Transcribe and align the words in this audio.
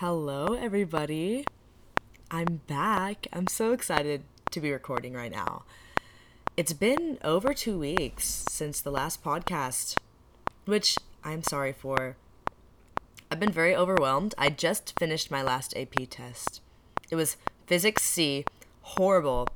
Hello, 0.00 0.52
everybody. 0.52 1.46
I'm 2.30 2.60
back. 2.66 3.28
I'm 3.32 3.46
so 3.46 3.72
excited 3.72 4.24
to 4.50 4.60
be 4.60 4.70
recording 4.70 5.14
right 5.14 5.32
now. 5.32 5.62
It's 6.54 6.74
been 6.74 7.16
over 7.24 7.54
two 7.54 7.78
weeks 7.78 8.44
since 8.46 8.78
the 8.78 8.90
last 8.90 9.24
podcast, 9.24 9.96
which 10.66 10.98
I'm 11.24 11.42
sorry 11.42 11.72
for. 11.72 12.18
I've 13.30 13.40
been 13.40 13.50
very 13.50 13.74
overwhelmed. 13.74 14.34
I 14.36 14.50
just 14.50 14.98
finished 14.98 15.30
my 15.30 15.42
last 15.42 15.74
AP 15.74 15.94
test. 16.10 16.60
It 17.10 17.16
was 17.16 17.38
Physics 17.66 18.02
C, 18.02 18.44
horrible. 18.82 19.48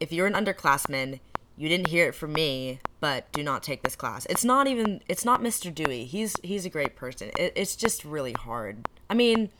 If 0.00 0.10
you're 0.10 0.26
an 0.26 0.32
underclassman, 0.32 1.20
you 1.58 1.68
didn't 1.68 1.88
hear 1.88 2.08
it 2.08 2.14
from 2.14 2.32
me, 2.32 2.80
but 3.00 3.30
do 3.32 3.42
not 3.42 3.62
take 3.62 3.82
this 3.82 3.96
class. 3.96 4.26
It's 4.30 4.46
not 4.46 4.66
even 4.66 5.02
it's 5.10 5.26
not 5.26 5.42
Mr. 5.42 5.72
Dewey. 5.72 6.06
He's 6.06 6.36
he's 6.42 6.64
a 6.64 6.70
great 6.70 6.96
person. 6.96 7.32
It, 7.38 7.52
it's 7.54 7.76
just 7.76 8.02
really 8.02 8.32
hard. 8.32 8.88
I 9.10 9.14
mean, 9.14 9.50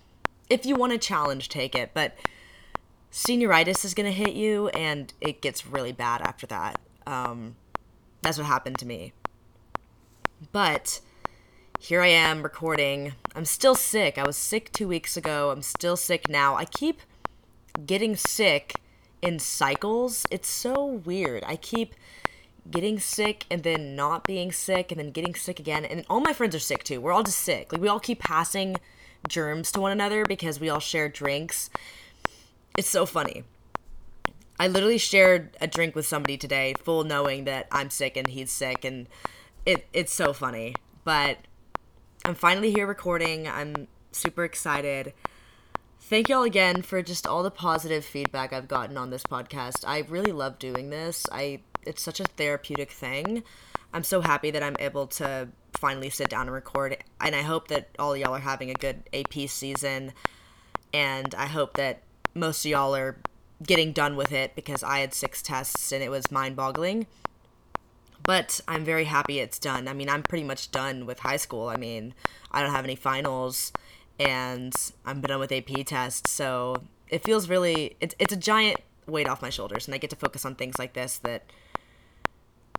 if 0.50 0.66
you 0.66 0.74
want 0.74 0.92
a 0.92 0.98
challenge, 0.98 1.48
take 1.48 1.74
it, 1.74 1.90
but 1.94 2.16
senioritis 3.12 3.84
is 3.84 3.94
going 3.94 4.06
to 4.06 4.12
hit 4.12 4.34
you 4.34 4.68
and 4.68 5.12
it 5.20 5.40
gets 5.40 5.66
really 5.66 5.92
bad 5.92 6.20
after 6.22 6.46
that. 6.48 6.80
Um, 7.06 7.56
that's 8.22 8.38
what 8.38 8.46
happened 8.46 8.78
to 8.78 8.86
me. 8.86 9.12
But 10.52 11.00
here 11.78 12.02
I 12.02 12.08
am 12.08 12.42
recording. 12.42 13.14
I'm 13.34 13.44
still 13.44 13.74
sick. 13.74 14.18
I 14.18 14.26
was 14.26 14.36
sick 14.36 14.72
two 14.72 14.88
weeks 14.88 15.16
ago. 15.16 15.50
I'm 15.50 15.62
still 15.62 15.96
sick 15.96 16.28
now. 16.28 16.56
I 16.56 16.64
keep 16.64 17.00
getting 17.86 18.16
sick 18.16 18.80
in 19.22 19.38
cycles. 19.38 20.24
It's 20.30 20.48
so 20.48 20.84
weird. 20.84 21.44
I 21.46 21.56
keep 21.56 21.94
getting 22.70 22.98
sick 22.98 23.46
and 23.50 23.62
then 23.62 23.94
not 23.94 24.24
being 24.24 24.50
sick 24.50 24.90
and 24.90 24.98
then 24.98 25.10
getting 25.10 25.34
sick 25.34 25.60
again. 25.60 25.84
And 25.84 26.04
all 26.08 26.20
my 26.20 26.32
friends 26.32 26.54
are 26.54 26.60
sick 26.60 26.84
too. 26.84 27.00
We're 27.00 27.12
all 27.12 27.22
just 27.22 27.38
sick. 27.38 27.72
Like 27.72 27.80
we 27.80 27.88
all 27.88 28.00
keep 28.00 28.20
passing 28.20 28.76
germs 29.28 29.72
to 29.72 29.80
one 29.80 29.92
another 29.92 30.24
because 30.24 30.60
we 30.60 30.68
all 30.68 30.80
share 30.80 31.08
drinks. 31.08 31.70
It's 32.76 32.88
so 32.88 33.06
funny. 33.06 33.44
I 34.58 34.68
literally 34.68 34.98
shared 34.98 35.56
a 35.60 35.66
drink 35.66 35.94
with 35.94 36.06
somebody 36.06 36.36
today, 36.36 36.74
full 36.78 37.04
knowing 37.04 37.44
that 37.44 37.66
I'm 37.72 37.90
sick 37.90 38.16
and 38.16 38.28
he's 38.28 38.50
sick, 38.50 38.84
and 38.84 39.08
it 39.66 39.86
it's 39.92 40.12
so 40.12 40.32
funny. 40.32 40.74
But 41.02 41.38
I'm 42.24 42.34
finally 42.34 42.72
here 42.72 42.86
recording. 42.86 43.48
I'm 43.48 43.88
super 44.12 44.44
excited. 44.44 45.12
Thank 46.00 46.28
y'all 46.28 46.42
again 46.42 46.82
for 46.82 47.02
just 47.02 47.26
all 47.26 47.42
the 47.42 47.50
positive 47.50 48.04
feedback 48.04 48.52
I've 48.52 48.68
gotten 48.68 48.96
on 48.96 49.10
this 49.10 49.24
podcast. 49.24 49.84
I 49.86 50.00
really 50.08 50.32
love 50.32 50.58
doing 50.58 50.90
this. 50.90 51.26
I 51.32 51.60
it's 51.82 52.02
such 52.02 52.20
a 52.20 52.24
therapeutic 52.24 52.90
thing. 52.90 53.42
I'm 53.92 54.04
so 54.04 54.20
happy 54.20 54.50
that 54.50 54.62
I'm 54.62 54.76
able 54.78 55.06
to 55.08 55.48
finally 55.78 56.10
sit 56.10 56.28
down 56.28 56.42
and 56.42 56.52
record. 56.52 56.96
And 57.20 57.34
I 57.34 57.42
hope 57.42 57.68
that 57.68 57.88
all 57.98 58.16
y'all 58.16 58.34
are 58.34 58.40
having 58.40 58.70
a 58.70 58.74
good 58.74 59.02
AP 59.12 59.48
season. 59.48 60.12
And 60.92 61.34
I 61.34 61.46
hope 61.46 61.76
that 61.76 62.02
most 62.34 62.64
of 62.64 62.70
y'all 62.70 62.94
are 62.94 63.16
getting 63.62 63.92
done 63.92 64.16
with 64.16 64.32
it 64.32 64.54
because 64.54 64.82
I 64.82 64.98
had 64.98 65.14
six 65.14 65.42
tests 65.42 65.92
and 65.92 66.02
it 66.02 66.10
was 66.10 66.30
mind 66.30 66.56
boggling. 66.56 67.06
But 68.22 68.60
I'm 68.66 68.84
very 68.84 69.04
happy 69.04 69.38
it's 69.40 69.58
done. 69.58 69.86
I 69.86 69.92
mean, 69.92 70.08
I'm 70.08 70.22
pretty 70.22 70.44
much 70.44 70.70
done 70.70 71.06
with 71.06 71.20
high 71.20 71.36
school. 71.36 71.68
I 71.68 71.76
mean, 71.76 72.14
I 72.50 72.62
don't 72.62 72.72
have 72.72 72.84
any 72.84 72.96
finals 72.96 73.72
and 74.18 74.74
I'm 75.04 75.20
done 75.20 75.40
with 75.40 75.52
AP 75.52 75.84
tests. 75.86 76.30
So 76.30 76.76
it 77.08 77.22
feels 77.22 77.48
really, 77.48 77.96
it's, 78.00 78.14
it's 78.18 78.32
a 78.32 78.36
giant 78.36 78.80
weight 79.06 79.28
off 79.28 79.42
my 79.42 79.50
shoulders. 79.50 79.86
And 79.86 79.94
I 79.94 79.98
get 79.98 80.10
to 80.10 80.16
focus 80.16 80.44
on 80.44 80.54
things 80.54 80.78
like 80.78 80.94
this 80.94 81.18
that 81.18 81.44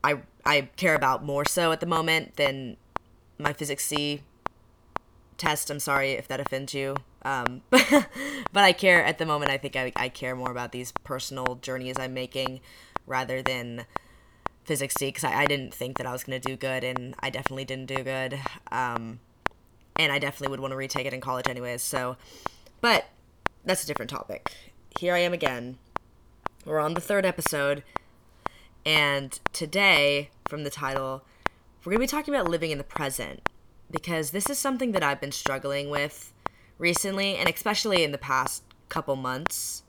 I, 0.03 0.21
I 0.45 0.61
care 0.77 0.95
about 0.95 1.23
more 1.23 1.45
so 1.45 1.71
at 1.71 1.79
the 1.79 1.85
moment 1.85 2.37
than 2.37 2.77
my 3.37 3.53
physics 3.53 3.85
C 3.85 4.21
test. 5.37 5.69
I'm 5.69 5.79
sorry 5.79 6.11
if 6.11 6.27
that 6.27 6.39
offends 6.39 6.73
you. 6.73 6.95
Um, 7.23 7.61
but, 7.69 7.85
but 8.53 8.63
I 8.63 8.71
care 8.71 9.03
at 9.03 9.17
the 9.17 9.25
moment. 9.25 9.51
I 9.51 9.57
think 9.57 9.75
I, 9.75 9.91
I 9.95 10.09
care 10.09 10.35
more 10.35 10.51
about 10.51 10.71
these 10.71 10.91
personal 11.03 11.55
journeys 11.55 11.97
I'm 11.99 12.13
making 12.13 12.61
rather 13.05 13.41
than 13.41 13.85
physics 14.63 14.95
C 14.95 15.07
because 15.07 15.23
I, 15.23 15.41
I 15.41 15.45
didn't 15.45 15.73
think 15.73 15.97
that 15.97 16.07
I 16.07 16.11
was 16.11 16.23
going 16.23 16.39
to 16.39 16.47
do 16.47 16.55
good 16.55 16.83
and 16.83 17.15
I 17.19 17.29
definitely 17.29 17.65
didn't 17.65 17.87
do 17.87 18.03
good. 18.03 18.39
Um, 18.71 19.19
and 19.97 20.11
I 20.11 20.19
definitely 20.19 20.49
would 20.49 20.59
want 20.59 20.71
to 20.71 20.77
retake 20.77 21.05
it 21.05 21.13
in 21.13 21.21
college 21.21 21.47
anyways. 21.47 21.81
So, 21.81 22.17
but 22.81 23.05
that's 23.63 23.83
a 23.83 23.87
different 23.87 24.09
topic. 24.09 24.51
Here 24.99 25.13
I 25.13 25.19
am 25.19 25.33
again. 25.33 25.77
We're 26.65 26.79
on 26.79 26.93
the 26.93 27.01
third 27.01 27.25
episode. 27.25 27.83
And 28.85 29.39
today, 29.51 30.29
from 30.47 30.63
the 30.63 30.69
title, 30.69 31.23
we're 31.85 31.91
going 31.91 32.07
to 32.07 32.11
be 32.11 32.17
talking 32.17 32.33
about 32.33 32.49
living 32.49 32.71
in 32.71 32.79
the 32.79 32.83
present 32.83 33.47
because 33.91 34.31
this 34.31 34.49
is 34.49 34.57
something 34.57 34.91
that 34.93 35.03
I've 35.03 35.21
been 35.21 35.31
struggling 35.31 35.91
with 35.91 36.33
recently 36.79 37.35
and 37.35 37.47
especially 37.47 38.03
in 38.03 38.11
the 38.11 38.17
past 38.17 38.63
couple 38.89 39.15
months 39.15 39.83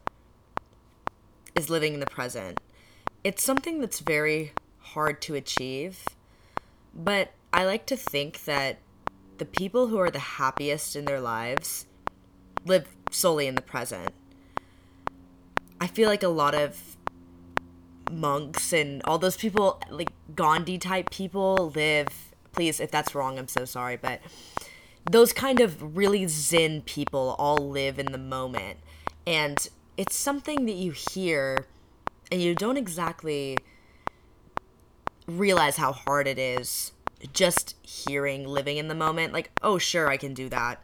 is 1.55 1.71
living 1.71 1.95
in 1.95 2.01
the 2.01 2.07
present. 2.07 2.61
It's 3.25 3.43
something 3.43 3.81
that's 3.81 4.01
very 4.01 4.53
hard 4.79 5.23
to 5.23 5.35
achieve, 5.35 6.05
but 6.95 7.31
I 7.51 7.65
like 7.65 7.87
to 7.87 7.97
think 7.97 8.45
that 8.45 8.79
the 9.39 9.47
people 9.47 9.87
who 9.87 9.99
are 9.99 10.11
the 10.11 10.19
happiest 10.19 10.97
in 10.97 11.07
their 11.07 11.21
lives 11.21 11.87
live 12.67 12.89
solely 13.11 13.47
in 13.47 13.55
the 13.55 13.63
present. 13.63 14.11
I 15.81 15.87
feel 15.87 16.09
like 16.09 16.23
a 16.23 16.29
lot 16.29 16.55
of 16.55 16.96
monks 18.11 18.73
and 18.73 19.03
all 19.05 19.19
those 19.19 19.37
people, 19.37 19.81
like 19.91 20.11
Gandhi 20.35 20.79
type 20.79 21.11
people, 21.11 21.73
live. 21.75 22.09
Please, 22.53 22.81
if 22.81 22.91
that's 22.91 23.15
wrong, 23.15 23.39
I'm 23.39 23.49
so 23.49 23.65
sorry, 23.65 23.97
but 23.97 24.21
those 25.11 25.33
kind 25.33 25.61
of 25.61 25.97
really 25.97 26.27
zen 26.27 26.83
people 26.83 27.37
all 27.39 27.57
live 27.57 27.99
in 27.99 28.13
the 28.13 28.19
moment. 28.19 28.79
And 29.27 29.69
it's 29.97 30.17
something 30.17 30.67
that 30.67 30.75
you 30.75 30.93
hear 30.93 31.67
and 32.31 32.43
you 32.43 32.55
don't 32.55 32.77
exactly 32.77 33.57
realize 35.27 35.77
how 35.77 35.93
hard 35.93 36.27
it 36.27 36.39
is 36.39 36.93
just 37.33 37.75
hearing 37.83 38.47
living 38.47 38.77
in 38.77 38.89
the 38.89 38.95
moment. 38.95 39.33
Like, 39.33 39.51
oh, 39.63 39.79
sure, 39.79 40.09
I 40.09 40.17
can 40.17 40.35
do 40.35 40.49
that. 40.49 40.81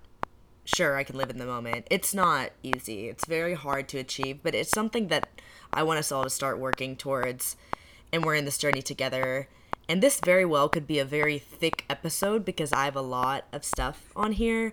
Sure, 0.64 0.96
I 0.96 1.04
can 1.04 1.16
live 1.16 1.30
in 1.30 1.38
the 1.38 1.46
moment. 1.46 1.86
It's 1.90 2.14
not 2.14 2.50
easy. 2.62 3.08
It's 3.08 3.26
very 3.26 3.54
hard 3.54 3.88
to 3.88 3.98
achieve, 3.98 4.40
but 4.42 4.54
it's 4.54 4.70
something 4.70 5.08
that 5.08 5.28
I 5.72 5.82
want 5.82 5.98
us 5.98 6.12
all 6.12 6.24
to 6.24 6.30
start 6.30 6.58
working 6.58 6.96
towards. 6.96 7.56
And 8.12 8.24
we're 8.24 8.34
in 8.34 8.44
this 8.44 8.58
journey 8.58 8.82
together. 8.82 9.48
And 9.88 10.02
this 10.02 10.20
very 10.20 10.44
well 10.44 10.68
could 10.68 10.86
be 10.86 10.98
a 10.98 11.04
very 11.04 11.38
thick 11.38 11.84
episode 11.88 12.44
because 12.44 12.72
I 12.72 12.84
have 12.84 12.96
a 12.96 13.02
lot 13.02 13.44
of 13.52 13.64
stuff 13.64 14.12
on 14.14 14.32
here. 14.32 14.70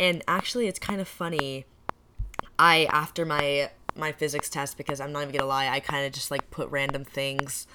And 0.00 0.22
actually, 0.28 0.68
it's 0.68 0.78
kind 0.78 1.00
of 1.00 1.08
funny. 1.08 1.64
I, 2.58 2.86
after 2.86 3.24
my 3.24 3.70
my 3.94 4.12
physics 4.12 4.48
test, 4.48 4.76
because 4.76 5.00
I'm 5.00 5.12
not 5.12 5.22
even 5.22 5.34
gonna 5.34 5.48
lie, 5.48 5.68
I 5.68 5.80
kind 5.80 6.06
of 6.06 6.12
just 6.12 6.30
like 6.30 6.50
put 6.50 6.70
random 6.70 7.04
things. 7.04 7.66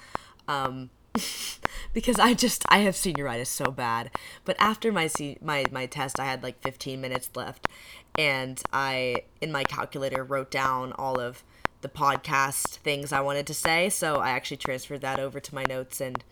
Um, 0.48 0.90
because 1.92 2.18
I 2.18 2.34
just 2.34 2.64
I 2.68 2.78
have 2.78 2.94
senioritis 2.94 3.46
so 3.46 3.70
bad. 3.70 4.10
But 4.44 4.56
after 4.58 4.90
my 4.92 5.08
my 5.40 5.64
my 5.70 5.86
test, 5.86 6.18
I 6.18 6.24
had 6.24 6.42
like 6.42 6.60
15 6.62 7.00
minutes 7.00 7.30
left, 7.34 7.68
and 8.18 8.60
I 8.72 9.22
in 9.40 9.52
my 9.52 9.64
calculator 9.64 10.24
wrote 10.24 10.50
down 10.50 10.92
all 10.92 11.20
of 11.20 11.44
the 11.84 11.88
podcast 11.90 12.78
things 12.78 13.12
I 13.12 13.20
wanted 13.20 13.46
to 13.46 13.54
say. 13.54 13.90
So 13.90 14.16
I 14.16 14.30
actually 14.30 14.56
transferred 14.56 15.02
that 15.02 15.20
over 15.20 15.38
to 15.38 15.54
my 15.54 15.64
notes 15.68 16.00
and 16.00 16.24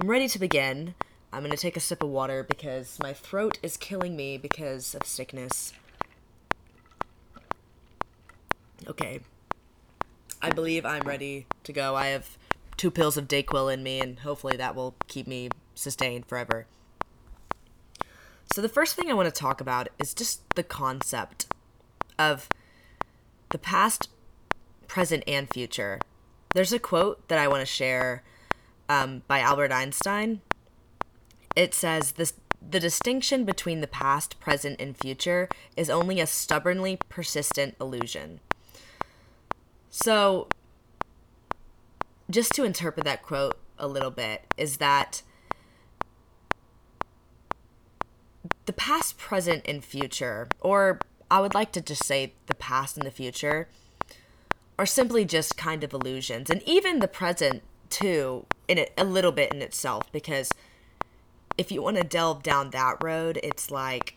am 0.00 0.08
ready 0.08 0.28
to 0.28 0.38
begin. 0.38 0.94
I'm 1.32 1.42
going 1.42 1.50
to 1.50 1.56
take 1.56 1.76
a 1.76 1.80
sip 1.80 2.04
of 2.04 2.08
water 2.08 2.44
because 2.44 2.96
my 3.02 3.12
throat 3.12 3.58
is 3.64 3.76
killing 3.76 4.14
me 4.14 4.38
because 4.38 4.94
of 4.94 5.04
sickness. 5.06 5.72
Okay. 8.86 9.20
I 10.40 10.50
believe 10.50 10.86
I'm 10.86 11.02
ready 11.02 11.46
to 11.64 11.72
go. 11.72 11.96
I 11.96 12.06
have 12.06 12.38
two 12.76 12.92
pills 12.92 13.16
of 13.16 13.26
Dayquil 13.26 13.74
in 13.74 13.82
me, 13.82 14.00
and 14.00 14.20
hopefully 14.20 14.56
that 14.56 14.76
will 14.76 14.94
keep 15.08 15.26
me 15.26 15.50
sustained 15.74 16.26
forever. 16.26 16.66
So, 18.54 18.62
the 18.62 18.68
first 18.68 18.96
thing 18.96 19.10
I 19.10 19.14
want 19.14 19.32
to 19.32 19.38
talk 19.38 19.60
about 19.60 19.88
is 19.98 20.14
just 20.14 20.54
the 20.54 20.62
concept 20.62 21.46
of 22.18 22.48
the 23.50 23.58
past 23.58 24.08
present, 24.90 25.22
and 25.28 25.48
future. 25.48 26.00
There's 26.52 26.72
a 26.72 26.80
quote 26.80 27.28
that 27.28 27.38
I 27.38 27.46
want 27.46 27.60
to 27.60 27.66
share 27.66 28.24
um, 28.88 29.22
by 29.28 29.38
Albert 29.38 29.70
Einstein. 29.70 30.40
It 31.54 31.74
says, 31.74 32.12
this, 32.12 32.34
The 32.60 32.80
distinction 32.80 33.44
between 33.44 33.82
the 33.82 33.86
past, 33.86 34.40
present, 34.40 34.80
and 34.80 34.96
future 34.96 35.48
is 35.76 35.88
only 35.88 36.18
a 36.18 36.26
stubbornly 36.26 36.98
persistent 37.08 37.76
illusion. 37.80 38.40
So, 39.90 40.48
just 42.28 42.52
to 42.54 42.64
interpret 42.64 43.04
that 43.04 43.22
quote 43.22 43.58
a 43.78 43.86
little 43.86 44.10
bit, 44.10 44.42
is 44.56 44.78
that 44.78 45.22
the 48.66 48.72
past, 48.72 49.18
present, 49.18 49.62
and 49.68 49.84
future, 49.84 50.48
or 50.58 50.98
I 51.30 51.40
would 51.40 51.54
like 51.54 51.70
to 51.72 51.80
just 51.80 52.04
say 52.04 52.34
the 52.46 52.56
past 52.56 52.96
and 52.96 53.06
the 53.06 53.12
future, 53.12 53.68
are 54.80 54.86
simply 54.86 55.26
just 55.26 55.58
kind 55.58 55.84
of 55.84 55.92
illusions. 55.92 56.48
And 56.48 56.62
even 56.62 57.00
the 57.00 57.06
present, 57.06 57.62
too, 57.90 58.46
in 58.66 58.86
a 58.96 59.04
little 59.04 59.30
bit 59.30 59.52
in 59.52 59.60
itself, 59.60 60.10
because 60.10 60.50
if 61.58 61.70
you 61.70 61.82
want 61.82 61.98
to 61.98 62.02
delve 62.02 62.42
down 62.42 62.70
that 62.70 62.96
road, 63.04 63.38
it's 63.42 63.70
like 63.70 64.16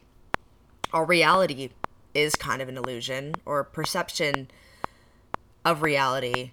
our 0.94 1.04
reality 1.04 1.71
is 2.13 2.36
kind 2.36 2.62
of 2.62 2.69
an 2.69 2.77
illusion, 2.77 3.36
or 3.45 3.65
perception 3.65 4.50
of 5.65 5.81
reality 5.81 6.51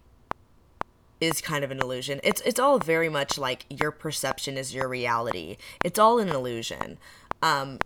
is 1.20 1.40
kind 1.40 1.62
of 1.62 1.70
an 1.70 1.78
illusion. 1.78 2.18
It's 2.24 2.40
it's 2.40 2.58
all 2.58 2.80
very 2.80 3.08
much 3.08 3.38
like 3.38 3.64
your 3.68 3.92
perception 3.92 4.58
is 4.58 4.74
your 4.74 4.88
reality. 4.88 5.56
It's 5.84 6.00
all 6.00 6.18
an 6.18 6.30
illusion. 6.30 6.98
Um, 7.42 7.78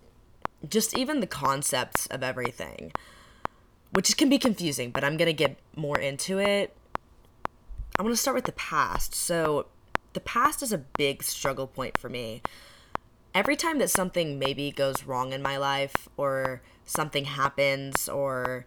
just 0.66 0.96
even 0.96 1.20
the 1.20 1.26
concepts 1.26 2.06
of 2.06 2.22
everything, 2.22 2.92
which 3.94 4.16
can 4.16 4.28
be 4.28 4.38
confusing, 4.38 4.90
but 4.90 5.04
I'm 5.04 5.16
gonna 5.16 5.32
get 5.32 5.56
more 5.76 5.98
into 5.98 6.38
it. 6.38 6.76
I'm 7.98 8.04
gonna 8.04 8.16
start 8.16 8.34
with 8.34 8.44
the 8.44 8.52
past. 8.52 9.14
So, 9.14 9.66
the 10.12 10.20
past 10.20 10.62
is 10.62 10.72
a 10.72 10.78
big 10.78 11.22
struggle 11.22 11.66
point 11.66 11.96
for 11.98 12.08
me. 12.08 12.42
Every 13.34 13.56
time 13.56 13.78
that 13.78 13.90
something 13.90 14.38
maybe 14.38 14.70
goes 14.70 15.04
wrong 15.04 15.32
in 15.32 15.42
my 15.42 15.56
life, 15.56 16.08
or 16.16 16.62
something 16.84 17.24
happens, 17.24 18.08
or 18.08 18.66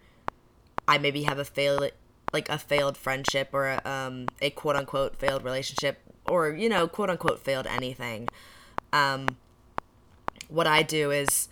I 0.87 0.97
maybe 0.97 1.23
have 1.23 1.39
a 1.39 1.45
fail 1.45 1.89
like 2.33 2.49
a 2.49 2.57
failed 2.57 2.97
friendship 2.97 3.49
or 3.53 3.67
a, 3.67 3.81
um, 3.89 4.27
a 4.41 4.49
quote 4.49 4.75
unquote 4.75 5.17
failed 5.17 5.43
relationship 5.43 5.99
or 6.25 6.49
you 6.49 6.69
know 6.69 6.87
quote 6.87 7.09
unquote 7.09 7.39
failed 7.39 7.67
anything 7.67 8.27
um, 8.91 9.27
what 10.49 10.67
i 10.67 10.83
do 10.83 11.11
is 11.11 11.47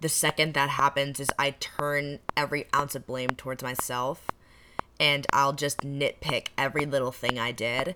the 0.00 0.08
second 0.08 0.54
that 0.54 0.70
happens 0.70 1.20
is 1.20 1.28
i 1.38 1.50
turn 1.50 2.18
every 2.36 2.66
ounce 2.74 2.94
of 2.94 3.06
blame 3.06 3.30
towards 3.30 3.62
myself 3.62 4.26
and 5.00 5.26
i'll 5.32 5.52
just 5.52 5.78
nitpick 5.78 6.48
every 6.56 6.86
little 6.86 7.12
thing 7.12 7.38
i 7.38 7.52
did 7.52 7.94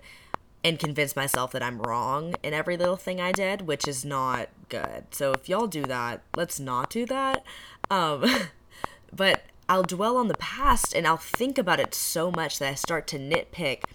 and 0.63 0.79
convince 0.79 1.15
myself 1.15 1.51
that 1.51 1.63
i'm 1.63 1.81
wrong 1.81 2.35
in 2.43 2.53
every 2.53 2.77
little 2.77 2.97
thing 2.97 3.19
i 3.19 3.31
did 3.31 3.63
which 3.67 3.87
is 3.87 4.05
not 4.05 4.49
good. 4.73 5.05
So 5.11 5.33
if 5.33 5.47
y'all 5.47 5.67
do 5.67 5.83
that 5.83 6.21
let's 6.35 6.59
not 6.59 6.89
do 6.89 7.05
that. 7.05 7.43
Um, 7.91 8.25
but 9.15 9.43
I'll 9.73 9.81
dwell 9.81 10.17
on 10.17 10.27
the 10.27 10.35
past 10.35 10.93
and 10.93 11.07
I'll 11.07 11.17
think 11.17 11.57
about 11.57 11.79
it 11.79 11.95
so 11.95 12.29
much 12.29 12.59
that 12.59 12.69
I 12.69 12.75
start 12.75 13.07
to 13.07 13.17
nitpick 13.17 13.85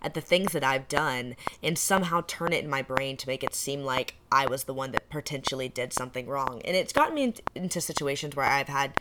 at 0.00 0.14
the 0.14 0.22
things 0.22 0.52
that 0.52 0.64
I've 0.64 0.88
done 0.88 1.36
and 1.62 1.76
somehow 1.76 2.22
turn 2.26 2.54
it 2.54 2.64
in 2.64 2.70
my 2.70 2.80
brain 2.80 3.18
to 3.18 3.28
make 3.28 3.44
it 3.44 3.54
seem 3.54 3.82
like 3.82 4.14
I 4.32 4.46
was 4.46 4.64
the 4.64 4.72
one 4.72 4.92
that 4.92 5.10
potentially 5.10 5.68
did 5.68 5.92
something 5.92 6.26
wrong. 6.26 6.62
And 6.64 6.74
it's 6.74 6.94
gotten 6.94 7.14
me 7.14 7.34
into 7.54 7.82
situations 7.82 8.34
where 8.34 8.46
I've 8.46 8.68
had, 8.68 8.98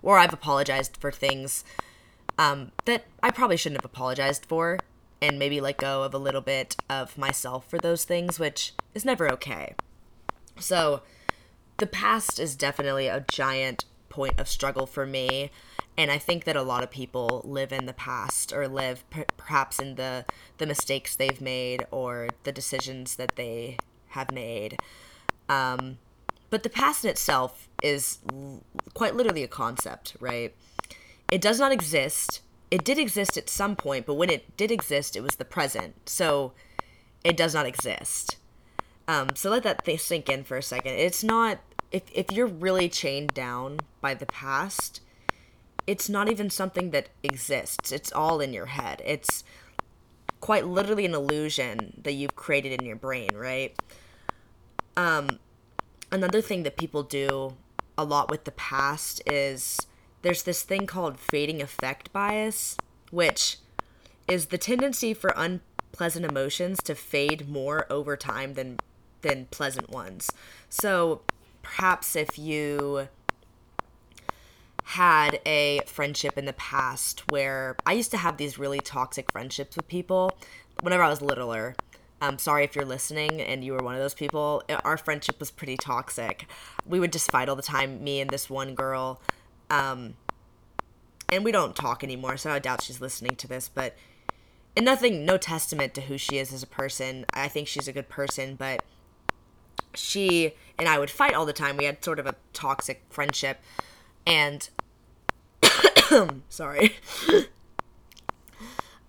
or 0.00 0.16
I've 0.16 0.32
apologized 0.32 0.96
for 0.96 1.12
things 1.12 1.66
um, 2.38 2.72
that 2.86 3.04
I 3.22 3.30
probably 3.30 3.58
shouldn't 3.58 3.82
have 3.82 3.90
apologized 3.92 4.46
for 4.46 4.78
and 5.20 5.38
maybe 5.38 5.60
let 5.60 5.76
go 5.76 6.02
of 6.02 6.14
a 6.14 6.18
little 6.18 6.40
bit 6.40 6.76
of 6.88 7.18
myself 7.18 7.68
for 7.68 7.78
those 7.78 8.06
things, 8.06 8.38
which 8.38 8.72
is 8.94 9.04
never 9.04 9.30
okay. 9.32 9.74
So, 10.58 11.02
the 11.76 11.86
past 11.86 12.40
is 12.40 12.56
definitely 12.56 13.06
a 13.06 13.26
giant 13.30 13.84
point 14.08 14.38
of 14.38 14.48
struggle 14.48 14.86
for 14.86 15.06
me. 15.06 15.50
And 15.96 16.10
I 16.10 16.18
think 16.18 16.44
that 16.44 16.56
a 16.56 16.62
lot 16.62 16.82
of 16.82 16.90
people 16.90 17.42
live 17.44 17.72
in 17.72 17.86
the 17.86 17.92
past 17.92 18.52
or 18.52 18.68
live 18.68 19.08
per- 19.10 19.26
perhaps 19.36 19.80
in 19.80 19.96
the, 19.96 20.24
the 20.58 20.66
mistakes 20.66 21.16
they've 21.16 21.40
made 21.40 21.86
or 21.90 22.28
the 22.44 22.52
decisions 22.52 23.16
that 23.16 23.36
they 23.36 23.78
have 24.08 24.30
made. 24.30 24.78
Um, 25.48 25.98
but 26.50 26.62
the 26.62 26.70
past 26.70 27.04
in 27.04 27.10
itself 27.10 27.68
is 27.82 28.18
l- 28.32 28.62
quite 28.94 29.16
literally 29.16 29.42
a 29.42 29.48
concept, 29.48 30.16
right? 30.20 30.54
It 31.30 31.40
does 31.40 31.58
not 31.58 31.72
exist. 31.72 32.42
It 32.70 32.84
did 32.84 32.98
exist 32.98 33.36
at 33.36 33.48
some 33.48 33.76
point, 33.76 34.06
but 34.06 34.14
when 34.14 34.30
it 34.30 34.56
did 34.56 34.70
exist, 34.70 35.16
it 35.16 35.22
was 35.22 35.36
the 35.36 35.44
present. 35.44 36.08
So 36.08 36.52
it 37.24 37.36
does 37.36 37.54
not 37.54 37.66
exist. 37.66 38.36
Um, 39.08 39.30
so 39.34 39.50
let 39.50 39.62
that 39.64 39.84
thing 39.84 39.98
sink 39.98 40.28
in 40.28 40.44
for 40.44 40.56
a 40.56 40.62
second. 40.62 40.92
It's 40.92 41.24
not 41.24 41.58
if 41.90 42.02
if 42.12 42.30
you're 42.32 42.46
really 42.46 42.88
chained 42.88 43.34
down 43.34 43.80
by 44.00 44.14
the 44.14 44.26
past, 44.26 45.00
it's 45.86 46.08
not 46.08 46.30
even 46.30 46.50
something 46.50 46.90
that 46.90 47.08
exists. 47.22 47.92
It's 47.92 48.12
all 48.12 48.40
in 48.40 48.52
your 48.52 48.66
head. 48.66 49.02
It's 49.04 49.44
quite 50.40 50.66
literally 50.66 51.04
an 51.04 51.14
illusion 51.14 52.00
that 52.02 52.12
you've 52.12 52.36
created 52.36 52.80
in 52.80 52.86
your 52.86 52.96
brain, 52.96 53.30
right? 53.34 53.74
Um 54.96 55.38
another 56.12 56.40
thing 56.40 56.62
that 56.62 56.76
people 56.76 57.02
do 57.02 57.56
a 57.96 58.04
lot 58.04 58.30
with 58.30 58.44
the 58.44 58.52
past 58.52 59.20
is 59.26 59.78
there's 60.22 60.42
this 60.42 60.62
thing 60.62 60.86
called 60.86 61.18
fading 61.18 61.62
effect 61.62 62.12
bias, 62.12 62.76
which 63.10 63.58
is 64.26 64.46
the 64.46 64.58
tendency 64.58 65.14
for 65.14 65.32
unpleasant 65.36 66.24
emotions 66.24 66.82
to 66.82 66.94
fade 66.94 67.48
more 67.48 67.86
over 67.90 68.16
time 68.16 68.54
than 68.54 68.78
than 69.22 69.46
pleasant 69.46 69.90
ones. 69.90 70.30
So 70.68 71.22
perhaps 71.68 72.16
if 72.16 72.38
you 72.38 73.08
had 74.84 75.38
a 75.44 75.80
friendship 75.86 76.38
in 76.38 76.46
the 76.46 76.52
past 76.54 77.22
where 77.30 77.76
I 77.84 77.92
used 77.92 78.10
to 78.12 78.16
have 78.16 78.38
these 78.38 78.58
really 78.58 78.80
toxic 78.80 79.30
friendships 79.30 79.76
with 79.76 79.86
people 79.86 80.32
whenever 80.80 81.02
I 81.02 81.10
was 81.10 81.20
littler. 81.20 81.76
I'm 82.22 82.38
sorry 82.38 82.64
if 82.64 82.74
you're 82.74 82.86
listening 82.86 83.42
and 83.42 83.62
you 83.62 83.74
were 83.74 83.82
one 83.82 83.94
of 83.94 84.00
those 84.00 84.14
people. 84.14 84.62
Our 84.82 84.96
friendship 84.96 85.38
was 85.38 85.50
pretty 85.50 85.76
toxic. 85.76 86.46
We 86.86 87.00
would 87.00 87.12
just 87.12 87.30
fight 87.30 87.50
all 87.50 87.56
the 87.56 87.62
time, 87.62 88.02
me 88.02 88.20
and 88.20 88.30
this 88.30 88.48
one 88.48 88.74
girl. 88.74 89.20
Um, 89.68 90.14
and 91.30 91.44
we 91.44 91.52
don't 91.52 91.76
talk 91.76 92.02
anymore, 92.02 92.38
so 92.38 92.50
I 92.50 92.60
doubt 92.60 92.82
she's 92.82 93.02
listening 93.02 93.36
to 93.36 93.46
this, 93.46 93.68
but 93.68 93.94
and 94.74 94.86
nothing 94.86 95.26
no 95.26 95.36
testament 95.36 95.92
to 95.94 96.00
who 96.00 96.16
she 96.16 96.38
is 96.38 96.50
as 96.50 96.62
a 96.62 96.66
person. 96.66 97.26
I 97.34 97.48
think 97.48 97.68
she's 97.68 97.88
a 97.88 97.92
good 97.92 98.08
person, 98.08 98.56
but 98.56 98.82
she 99.94 100.54
and 100.78 100.88
I 100.88 100.98
would 100.98 101.10
fight 101.10 101.34
all 101.34 101.46
the 101.46 101.52
time. 101.52 101.76
We 101.76 101.84
had 101.84 102.04
sort 102.04 102.18
of 102.18 102.26
a 102.26 102.34
toxic 102.52 103.02
friendship. 103.10 103.60
And 104.26 104.68
sorry. 106.48 106.96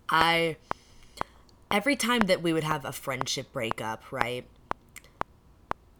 I 0.08 0.56
every 1.70 1.94
time 1.94 2.20
that 2.22 2.42
we 2.42 2.52
would 2.52 2.64
have 2.64 2.84
a 2.84 2.92
friendship 2.92 3.52
breakup, 3.52 4.10
right? 4.10 4.44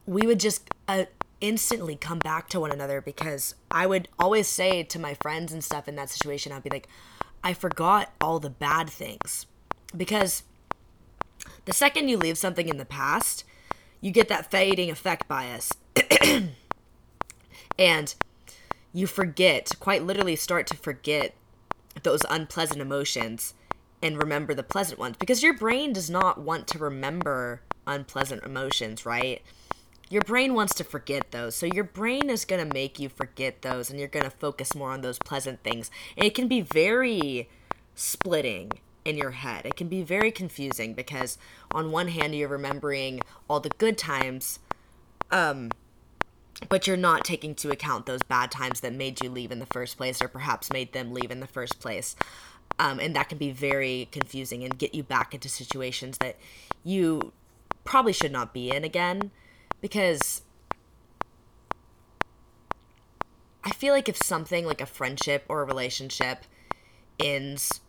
We 0.06 0.26
would 0.26 0.40
just 0.40 0.68
uh, 0.88 1.04
instantly 1.40 1.94
come 1.94 2.18
back 2.18 2.48
to 2.48 2.60
one 2.60 2.72
another 2.72 3.00
because 3.00 3.54
I 3.70 3.86
would 3.86 4.08
always 4.18 4.48
say 4.48 4.82
to 4.82 4.98
my 4.98 5.14
friends 5.14 5.52
and 5.52 5.62
stuff 5.62 5.86
in 5.86 5.94
that 5.96 6.10
situation, 6.10 6.52
I'd 6.52 6.64
be 6.64 6.70
like, 6.70 6.88
I 7.44 7.54
forgot 7.54 8.12
all 8.20 8.40
the 8.40 8.50
bad 8.50 8.90
things. 8.90 9.46
Because 9.96 10.42
the 11.64 11.72
second 11.72 12.08
you 12.08 12.16
leave 12.16 12.38
something 12.38 12.68
in 12.68 12.76
the 12.76 12.84
past, 12.84 13.44
you 14.00 14.10
get 14.10 14.28
that 14.28 14.50
fading 14.50 14.90
effect 14.90 15.28
bias. 15.28 15.72
and 17.78 18.14
you 18.92 19.06
forget, 19.06 19.72
quite 19.78 20.04
literally 20.04 20.36
start 20.36 20.66
to 20.68 20.76
forget 20.76 21.34
those 22.02 22.22
unpleasant 22.28 22.80
emotions 22.80 23.54
and 24.02 24.16
remember 24.16 24.54
the 24.54 24.62
pleasant 24.62 24.98
ones 24.98 25.16
because 25.18 25.42
your 25.42 25.56
brain 25.56 25.92
does 25.92 26.08
not 26.08 26.40
want 26.40 26.66
to 26.68 26.78
remember 26.78 27.60
unpleasant 27.86 28.42
emotions, 28.44 29.04
right? 29.04 29.42
Your 30.08 30.22
brain 30.22 30.54
wants 30.54 30.74
to 30.74 30.84
forget 30.84 31.30
those. 31.30 31.54
So 31.54 31.66
your 31.66 31.84
brain 31.84 32.30
is 32.30 32.44
going 32.44 32.66
to 32.66 32.74
make 32.74 32.98
you 32.98 33.08
forget 33.08 33.62
those 33.62 33.90
and 33.90 33.98
you're 33.98 34.08
going 34.08 34.24
to 34.24 34.30
focus 34.30 34.74
more 34.74 34.90
on 34.90 35.02
those 35.02 35.18
pleasant 35.18 35.62
things. 35.62 35.90
And 36.16 36.26
it 36.26 36.34
can 36.34 36.48
be 36.48 36.62
very 36.62 37.48
splitting 37.94 38.72
in 39.04 39.16
your 39.16 39.30
head. 39.30 39.66
It 39.66 39.76
can 39.76 39.88
be 39.88 40.02
very 40.02 40.30
confusing 40.30 40.94
because 40.94 41.38
on 41.72 41.90
one 41.90 42.08
hand 42.08 42.34
you're 42.34 42.48
remembering 42.48 43.20
all 43.48 43.60
the 43.60 43.70
good 43.70 43.96
times 43.96 44.58
um 45.30 45.70
but 46.68 46.86
you're 46.86 46.96
not 46.96 47.24
taking 47.24 47.50
into 47.50 47.70
account 47.70 48.06
those 48.06 48.22
bad 48.22 48.50
times 48.50 48.80
that 48.80 48.92
made 48.92 49.22
you 49.22 49.30
leave 49.30 49.50
in 49.50 49.58
the 49.58 49.66
first 49.66 49.96
place 49.96 50.20
or 50.20 50.28
perhaps 50.28 50.70
made 50.72 50.92
them 50.92 51.12
leave 51.12 51.30
in 51.30 51.40
the 51.40 51.46
first 51.46 51.80
place. 51.80 52.14
Um, 52.78 53.00
and 53.00 53.14
that 53.16 53.28
can 53.28 53.38
be 53.38 53.50
very 53.50 54.08
confusing 54.12 54.62
and 54.64 54.78
get 54.78 54.94
you 54.94 55.02
back 55.02 55.34
into 55.34 55.48
situations 55.48 56.18
that 56.18 56.36
you 56.84 57.32
probably 57.84 58.12
should 58.12 58.32
not 58.32 58.52
be 58.52 58.70
in 58.70 58.84
again 58.84 59.30
because 59.80 60.42
I 63.64 63.70
feel 63.70 63.92
like 63.92 64.08
if 64.08 64.16
something 64.16 64.66
like 64.66 64.80
a 64.80 64.86
friendship 64.86 65.44
or 65.48 65.62
a 65.62 65.64
relationship 65.64 66.44
ends 67.18 67.80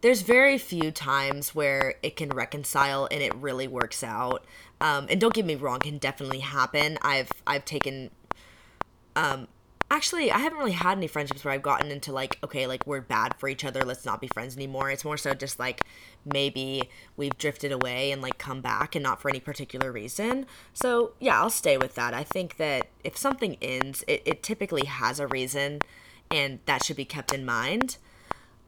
there's 0.00 0.22
very 0.22 0.56
few 0.58 0.90
times 0.90 1.54
where 1.54 1.94
it 2.02 2.16
can 2.16 2.30
reconcile 2.30 3.06
and 3.10 3.22
it 3.22 3.34
really 3.34 3.68
works 3.68 4.02
out. 4.02 4.44
Um, 4.80 5.06
and 5.10 5.20
don't 5.20 5.34
get 5.34 5.44
me 5.44 5.56
wrong, 5.56 5.80
can 5.80 5.98
definitely 5.98 6.40
happen. 6.40 6.98
I've 7.02 7.30
I've 7.46 7.64
taken 7.64 8.10
um 9.16 9.48
actually 9.90 10.30
I 10.30 10.38
haven't 10.38 10.58
really 10.58 10.72
had 10.72 10.96
any 10.96 11.06
friendships 11.06 11.44
where 11.44 11.52
I've 11.52 11.62
gotten 11.62 11.90
into 11.90 12.12
like, 12.12 12.38
okay, 12.42 12.66
like 12.66 12.86
we're 12.86 13.02
bad 13.02 13.34
for 13.36 13.48
each 13.48 13.64
other, 13.64 13.82
let's 13.82 14.06
not 14.06 14.20
be 14.20 14.28
friends 14.28 14.56
anymore. 14.56 14.90
It's 14.90 15.04
more 15.04 15.18
so 15.18 15.34
just 15.34 15.58
like 15.58 15.82
maybe 16.24 16.88
we've 17.16 17.36
drifted 17.36 17.72
away 17.72 18.10
and 18.10 18.22
like 18.22 18.38
come 18.38 18.62
back 18.62 18.94
and 18.94 19.02
not 19.02 19.20
for 19.20 19.28
any 19.28 19.40
particular 19.40 19.92
reason. 19.92 20.46
So 20.72 21.12
yeah, 21.20 21.38
I'll 21.38 21.50
stay 21.50 21.76
with 21.76 21.94
that. 21.96 22.14
I 22.14 22.24
think 22.24 22.56
that 22.56 22.88
if 23.04 23.18
something 23.18 23.56
ends, 23.60 24.02
it, 24.06 24.22
it 24.24 24.42
typically 24.42 24.86
has 24.86 25.20
a 25.20 25.26
reason 25.26 25.80
and 26.30 26.60
that 26.64 26.84
should 26.84 26.96
be 26.96 27.04
kept 27.04 27.34
in 27.34 27.44
mind. 27.44 27.98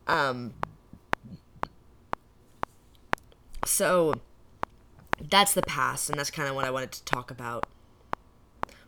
Um 0.07 0.53
so 3.65 4.15
that's 5.21 5.55
the 5.55 5.63
past, 5.63 6.11
and 6.11 6.19
that's 6.19 6.31
kind 6.31 6.49
of 6.49 6.55
what 6.55 6.65
I 6.65 6.71
wanted 6.71 6.93
to 6.93 7.05
talk 7.05 7.31
about 7.31 7.67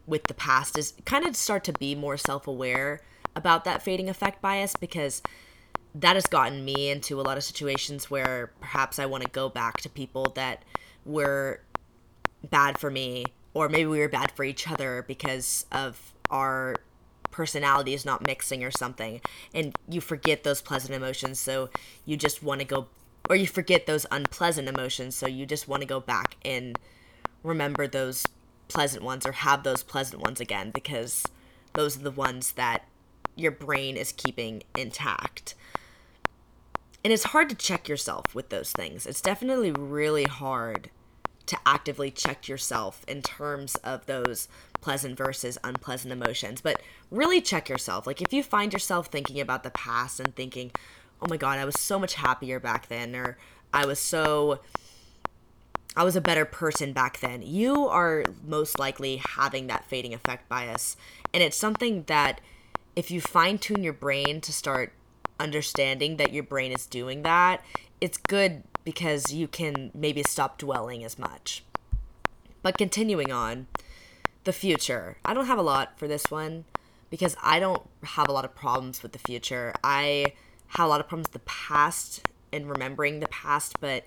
with 0.07 0.25
the 0.25 0.35
past 0.35 0.77
is 0.79 0.95
kind 1.05 1.27
of 1.27 1.35
start 1.35 1.65
to 1.65 1.73
be 1.73 1.95
more 1.95 2.17
self 2.17 2.47
aware 2.47 3.01
about 3.37 3.65
that 3.65 3.83
fading 3.83 4.09
effect 4.09 4.43
bias 4.43 4.77
because 4.77 5.23
that 5.95 6.17
has 6.17 6.27
gotten 6.27 6.65
me 6.65 6.91
into 6.91 7.21
a 7.21 7.23
lot 7.23 7.37
of 7.37 7.45
situations 7.45 8.11
where 8.11 8.53
perhaps 8.61 8.99
I 8.99 9.07
want 9.07 9.23
to 9.23 9.31
go 9.31 9.49
back 9.49 9.79
to 9.79 9.89
people 9.89 10.33
that 10.35 10.65
were 11.05 11.61
bad 12.51 12.79
for 12.79 12.91
me 12.91 13.27
or 13.55 13.69
maybe 13.69 13.87
we 13.87 13.99
were 13.99 14.09
bad 14.09 14.33
for 14.33 14.45
each 14.45 14.71
other 14.71 15.05
because 15.07 15.67
of 15.73 16.13
our 16.31 16.77
personalities 17.31 18.05
not 18.05 18.27
mixing 18.27 18.63
or 18.63 18.71
something 18.71 19.21
and 19.55 19.75
you 19.89 20.01
forget 20.01 20.45
those 20.45 20.61
pleasant 20.61 20.95
emotions 20.95 21.41
so 21.41 21.69
you 22.05 22.17
just 22.17 22.43
want 22.43 22.61
to 22.61 22.67
go 22.67 22.87
or 23.29 23.37
you 23.37 23.47
forget 23.47 23.87
those 23.87 24.07
unpleasant 24.11 24.69
emotions 24.69 25.15
so 25.15 25.27
you 25.27 25.47
just 25.47 25.69
want 25.69 25.83
to 25.83 25.87
go 25.87 26.01
back 26.01 26.37
and 26.45 26.79
remember 27.43 27.87
those 27.87 28.27
pleasant 28.69 29.03
ones 29.03 29.27
or 29.27 29.33
have 29.33 29.63
those 29.63 29.83
pleasant 29.83 30.23
ones 30.23 30.41
again 30.41 30.71
because 30.71 31.25
those 31.75 31.97
are 31.99 32.03
the 32.03 32.11
ones 32.11 32.53
that 32.53 32.85
your 33.37 33.51
brain 33.51 33.97
is 33.97 34.13
keeping 34.13 34.63
intact 34.77 35.55
and 37.03 37.13
it's 37.13 37.25
hard 37.25 37.49
to 37.49 37.55
check 37.55 37.89
yourself 37.89 38.35
with 38.35 38.49
those 38.49 38.73
things 38.73 39.07
it's 39.07 39.21
definitely 39.21 39.73
really 39.73 40.25
hard 40.25 40.91
to 41.47 41.59
actively 41.67 42.11
check 42.11 42.49
yourself 42.49 43.05
in 43.07 43.23
terms 43.23 43.75
of 43.77 44.07
those 44.07 44.49
pleasant 44.81 45.17
versus 45.17 45.59
unpleasant 45.63 46.13
emotions. 46.13 46.61
But 46.61 46.81
really 47.11 47.41
check 47.41 47.69
yourself. 47.69 48.07
Like 48.07 48.23
if 48.23 48.33
you 48.33 48.43
find 48.43 48.73
yourself 48.73 49.09
thinking 49.09 49.41
about 49.41 49.63
the 49.63 49.71
past 49.71 50.21
and 50.21 50.35
thinking, 50.35 50.73
oh 51.21 51.27
my 51.29 51.37
God, 51.37 51.59
I 51.59 51.65
was 51.65 51.79
so 51.79 51.99
much 51.99 52.15
happier 52.15 52.61
back 52.61 52.89
then, 52.89 53.15
or 53.15 53.37
I 53.73 53.87
was 53.87 53.99
so. 53.99 54.61
I 55.97 56.03
was 56.03 56.17
a 56.17 56.21
better 56.21 56.45
person 56.45 56.93
back 56.93 57.21
then. 57.21 57.43
You 57.43 57.87
are 57.87 58.25
most 58.45 58.81
likely 58.81 59.23
having 59.37 59.69
that 59.69 59.85
fading 59.85 60.13
effect 60.13 60.49
bias. 60.49 60.97
And 61.33 61.41
it's 61.41 61.57
something 61.57 62.03
that 62.09 62.41
if 62.97 63.13
you 63.13 63.21
fine 63.21 63.59
tune 63.59 63.85
your 63.85 63.93
brain 63.93 64.41
to 64.41 64.53
start 64.53 64.93
understanding 65.39 66.17
that 66.17 66.33
your 66.33 66.43
brain 66.43 66.73
is 66.73 66.87
doing 66.87 67.23
that, 67.23 67.63
it's 68.01 68.19
good 68.19 68.65
because 68.85 69.33
you 69.33 69.47
can 69.47 69.93
maybe 69.95 70.25
stop 70.25 70.59
dwelling 70.59 71.05
as 71.05 71.17
much. 71.17 71.63
But 72.61 72.77
continuing 72.77 73.31
on, 73.31 73.69
the 74.45 74.53
future. 74.53 75.17
I 75.25 75.35
don't 75.35 75.47
have 75.47 75.59
a 75.59 75.63
lot 75.63 75.99
for 75.99 76.07
this 76.07 76.31
one 76.31 76.65
because 77.11 77.37
I 77.43 77.59
don't 77.59 77.83
have 78.03 78.29
a 78.29 78.33
lot 78.33 78.45
of 78.45 78.55
problems 78.55 79.03
with 79.03 79.13
the 79.13 79.19
future. 79.19 79.75
I 79.83 80.35
have 80.75 80.87
a 80.87 80.89
lot 80.89 81.01
of 81.01 81.09
problems 81.09 81.27
with 81.27 81.33
the 81.33 81.51
past 81.51 82.27
and 82.53 82.69
remembering 82.69 83.21
the 83.21 83.29
past, 83.29 83.81
but 83.81 84.05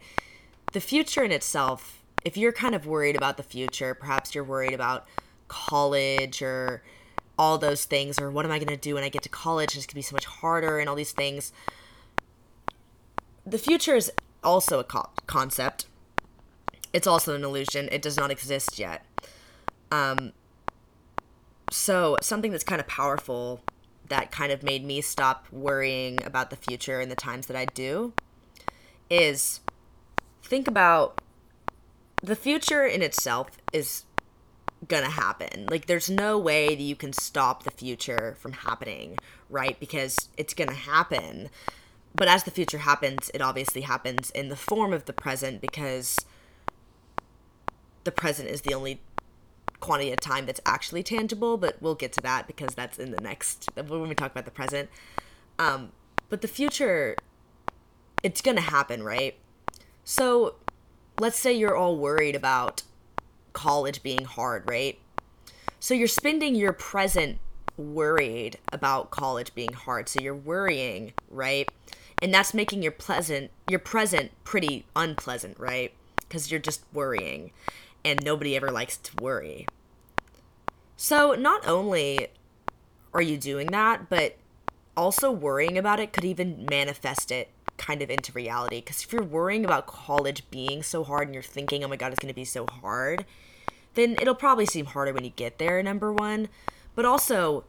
the 0.73 0.81
future 0.81 1.23
in 1.23 1.31
itself, 1.31 2.03
if 2.25 2.35
you're 2.35 2.51
kind 2.51 2.75
of 2.75 2.85
worried 2.85 3.15
about 3.15 3.37
the 3.37 3.43
future, 3.43 3.93
perhaps 3.93 4.35
you're 4.35 4.43
worried 4.43 4.73
about 4.73 5.05
college 5.47 6.41
or 6.41 6.83
all 7.39 7.57
those 7.57 7.85
things, 7.85 8.19
or 8.19 8.31
what 8.31 8.45
am 8.45 8.51
I 8.51 8.57
going 8.57 8.67
to 8.67 8.77
do 8.77 8.95
when 8.95 9.03
I 9.03 9.09
get 9.09 9.21
to 9.23 9.29
college? 9.29 9.75
It's 9.75 9.85
going 9.85 9.89
to 9.89 9.95
be 9.95 10.01
so 10.01 10.13
much 10.13 10.25
harder 10.25 10.79
and 10.79 10.89
all 10.89 10.95
these 10.95 11.11
things. 11.11 11.53
The 13.45 13.59
future 13.59 13.95
is 13.95 14.11
also 14.43 14.79
a 14.79 14.83
co- 14.83 15.09
concept. 15.25 15.85
It's 16.91 17.07
also 17.07 17.35
an 17.35 17.43
illusion. 17.43 17.87
It 17.91 18.01
does 18.01 18.17
not 18.17 18.31
exist 18.31 18.79
yet. 18.79 19.05
Um, 19.91 20.33
so 21.71 22.17
something 22.21 22.51
that's 22.51 22.63
kind 22.63 22.81
of 22.81 22.87
powerful 22.87 23.61
that 24.09 24.31
kind 24.31 24.51
of 24.51 24.63
made 24.63 24.83
me 24.83 25.01
stop 25.01 25.45
worrying 25.51 26.19
about 26.25 26.49
the 26.49 26.55
future 26.55 26.99
and 26.99 27.11
the 27.11 27.15
times 27.15 27.47
that 27.47 27.57
I 27.57 27.65
do 27.65 28.13
is 29.09 29.61
think 30.43 30.67
about 30.67 31.21
the 32.21 32.35
future 32.35 32.85
in 32.85 33.01
itself 33.01 33.49
is 33.73 34.03
gonna 34.87 35.09
happen. 35.09 35.67
Like 35.69 35.87
there's 35.87 36.09
no 36.09 36.37
way 36.37 36.75
that 36.75 36.81
you 36.81 36.95
can 36.95 37.13
stop 37.13 37.63
the 37.63 37.71
future 37.71 38.35
from 38.39 38.53
happening, 38.53 39.17
right? 39.49 39.79
Because 39.79 40.29
it's 40.37 40.53
gonna 40.53 40.73
happen. 40.73 41.49
But 42.15 42.27
as 42.27 42.43
the 42.43 42.51
future 42.51 42.79
happens, 42.79 43.29
it 43.33 43.41
obviously 43.41 43.81
happens 43.81 44.31
in 44.31 44.49
the 44.49 44.55
form 44.55 44.93
of 44.93 45.05
the 45.05 45.13
present 45.13 45.61
because 45.61 46.17
the 48.03 48.11
present 48.11 48.49
is 48.49 48.61
the 48.61 48.73
only 48.73 49.01
quantity 49.79 50.11
of 50.11 50.19
time 50.19 50.45
that's 50.45 50.61
actually 50.65 51.03
tangible, 51.03 51.57
but 51.57 51.77
we'll 51.81 51.95
get 51.95 52.11
to 52.13 52.21
that 52.21 52.47
because 52.47 52.75
that's 52.75 52.97
in 52.97 53.11
the 53.11 53.21
next 53.21 53.69
when 53.75 54.07
we 54.07 54.15
talk 54.15 54.31
about 54.31 54.45
the 54.45 54.51
present. 54.51 54.89
Um, 55.59 55.91
but 56.29 56.41
the 56.41 56.47
future, 56.47 57.15
it's 58.23 58.41
gonna 58.41 58.61
happen, 58.61 59.03
right? 59.03 59.35
So 60.03 60.55
let's 61.19 61.39
say 61.39 61.53
you're 61.53 61.75
all 61.75 61.97
worried 61.97 62.35
about 62.35 62.83
college 63.53 64.03
being 64.03 64.25
hard, 64.25 64.67
right? 64.69 64.99
So 65.79 65.93
you're 65.93 66.07
spending 66.07 66.55
your 66.55 66.73
present 66.73 67.39
worried 67.77 68.57
about 68.73 69.11
college 69.11 69.53
being 69.53 69.73
hard. 69.73 70.09
So 70.09 70.19
you're 70.19 70.35
worrying, 70.35 71.13
right? 71.29 71.69
And 72.21 72.33
that's 72.33 72.53
making 72.53 72.81
your 72.81 72.91
pleasant 72.91 73.51
your 73.69 73.79
present 73.79 74.31
pretty 74.43 74.85
unpleasant, 74.95 75.59
right? 75.59 75.93
Cuz 76.29 76.51
you're 76.51 76.59
just 76.59 76.81
worrying 76.93 77.51
and 78.07 78.23
nobody 78.23 78.55
ever 78.55 78.71
likes 78.71 78.95
to 78.95 79.11
worry. 79.21 79.67
So, 80.95 81.33
not 81.33 81.67
only 81.67 82.27
are 83.13 83.21
you 83.21 83.37
doing 83.37 83.67
that, 83.67 84.09
but 84.09 84.37
also 84.95 85.29
worrying 85.29 85.77
about 85.77 85.99
it 85.99 86.13
could 86.13 86.23
even 86.23 86.65
manifest 86.69 87.31
it 87.31 87.49
kind 87.77 88.01
of 88.01 88.09
into 88.09 88.31
reality. 88.31 88.77
Because 88.77 89.03
if 89.03 89.11
you're 89.11 89.23
worrying 89.23 89.65
about 89.65 89.87
college 89.87 90.49
being 90.49 90.81
so 90.83 91.03
hard 91.03 91.27
and 91.27 91.33
you're 91.33 91.43
thinking, 91.43 91.83
oh 91.83 91.89
my 91.89 91.97
God, 91.97 92.13
it's 92.13 92.19
going 92.19 92.33
to 92.33 92.35
be 92.35 92.45
so 92.45 92.65
hard, 92.81 93.25
then 93.95 94.15
it'll 94.21 94.35
probably 94.35 94.65
seem 94.65 94.85
harder 94.85 95.13
when 95.13 95.25
you 95.25 95.31
get 95.31 95.57
there, 95.57 95.83
number 95.83 96.13
one. 96.13 96.47
But 96.95 97.03
also, 97.03 97.65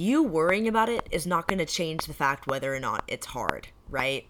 you 0.00 0.22
worrying 0.22 0.66
about 0.66 0.88
it 0.88 1.06
is 1.12 1.26
not 1.26 1.46
going 1.46 1.60
to 1.60 1.66
change 1.66 2.06
the 2.06 2.12
fact 2.12 2.48
whether 2.48 2.74
or 2.74 2.80
not 2.80 3.04
it's 3.06 3.26
hard, 3.26 3.68
right? 3.88 4.26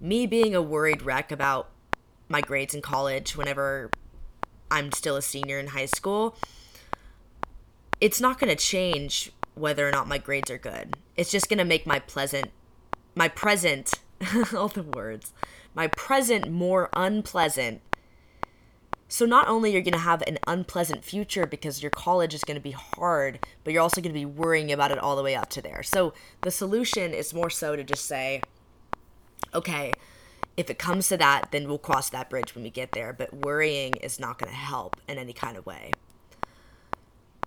Me 0.00 0.26
being 0.26 0.54
a 0.54 0.62
worried 0.62 1.02
wreck 1.02 1.32
about 1.32 1.68
my 2.32 2.40
grades 2.40 2.74
in 2.74 2.80
college 2.80 3.36
whenever 3.36 3.90
I'm 4.70 4.90
still 4.90 5.16
a 5.16 5.22
senior 5.22 5.60
in 5.60 5.68
high 5.68 5.86
school, 5.86 6.34
it's 8.00 8.20
not 8.20 8.40
going 8.40 8.48
to 8.48 8.56
change 8.56 9.30
whether 9.54 9.86
or 9.86 9.92
not 9.92 10.08
my 10.08 10.18
grades 10.18 10.50
are 10.50 10.58
good. 10.58 10.96
It's 11.14 11.30
just 11.30 11.48
going 11.48 11.58
to 11.58 11.64
make 11.64 11.86
my 11.86 11.98
pleasant, 11.98 12.48
my 13.14 13.28
present, 13.28 14.00
all 14.56 14.68
the 14.68 14.82
words, 14.82 15.32
my 15.74 15.88
present 15.88 16.50
more 16.50 16.88
unpleasant. 16.94 17.82
So 19.08 19.26
not 19.26 19.46
only 19.46 19.70
you're 19.70 19.82
going 19.82 19.92
to 19.92 19.98
have 19.98 20.22
an 20.26 20.38
unpleasant 20.46 21.04
future 21.04 21.46
because 21.46 21.82
your 21.82 21.90
college 21.90 22.32
is 22.32 22.44
going 22.44 22.56
to 22.56 22.62
be 22.62 22.70
hard, 22.70 23.46
but 23.62 23.74
you're 23.74 23.82
also 23.82 24.00
going 24.00 24.14
to 24.14 24.18
be 24.18 24.24
worrying 24.24 24.72
about 24.72 24.90
it 24.90 24.98
all 24.98 25.16
the 25.16 25.22
way 25.22 25.34
up 25.34 25.50
to 25.50 25.60
there. 25.60 25.82
So 25.82 26.14
the 26.40 26.50
solution 26.50 27.12
is 27.12 27.34
more 27.34 27.50
so 27.50 27.76
to 27.76 27.84
just 27.84 28.06
say, 28.06 28.40
okay, 29.52 29.92
if 30.56 30.68
it 30.68 30.78
comes 30.78 31.08
to 31.08 31.16
that, 31.16 31.48
then 31.50 31.68
we'll 31.68 31.78
cross 31.78 32.10
that 32.10 32.28
bridge 32.28 32.54
when 32.54 32.64
we 32.64 32.70
get 32.70 32.92
there. 32.92 33.12
But 33.12 33.32
worrying 33.44 33.94
is 33.94 34.20
not 34.20 34.38
going 34.38 34.50
to 34.50 34.58
help 34.58 34.96
in 35.08 35.18
any 35.18 35.32
kind 35.32 35.56
of 35.56 35.64
way. 35.64 35.92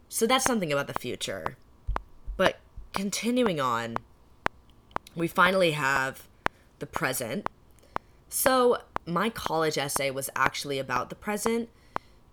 So 0.09 0.25
that's 0.25 0.45
something 0.45 0.71
about 0.71 0.87
the 0.87 0.93
future. 0.93 1.57
But 2.37 2.57
continuing 2.93 3.59
on, 3.59 3.97
we 5.15 5.27
finally 5.27 5.71
have 5.71 6.27
the 6.79 6.85
present. 6.85 7.49
So 8.29 8.79
my 9.05 9.29
college 9.29 9.77
essay 9.77 10.09
was 10.09 10.29
actually 10.35 10.79
about 10.79 11.09
the 11.09 11.15
present 11.15 11.69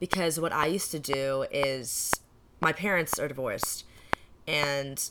because 0.00 0.40
what 0.40 0.52
I 0.52 0.66
used 0.66 0.90
to 0.92 0.98
do 0.98 1.46
is 1.50 2.12
my 2.60 2.72
parents 2.72 3.18
are 3.18 3.28
divorced 3.28 3.84
and 4.46 5.08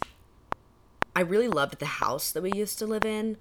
I 1.15 1.21
really 1.21 1.47
loved 1.47 1.79
the 1.79 1.85
house 1.85 2.31
that 2.31 2.41
we 2.41 2.51
used 2.51 2.79
to 2.79 2.85
live 2.85 3.05
in 3.05 3.37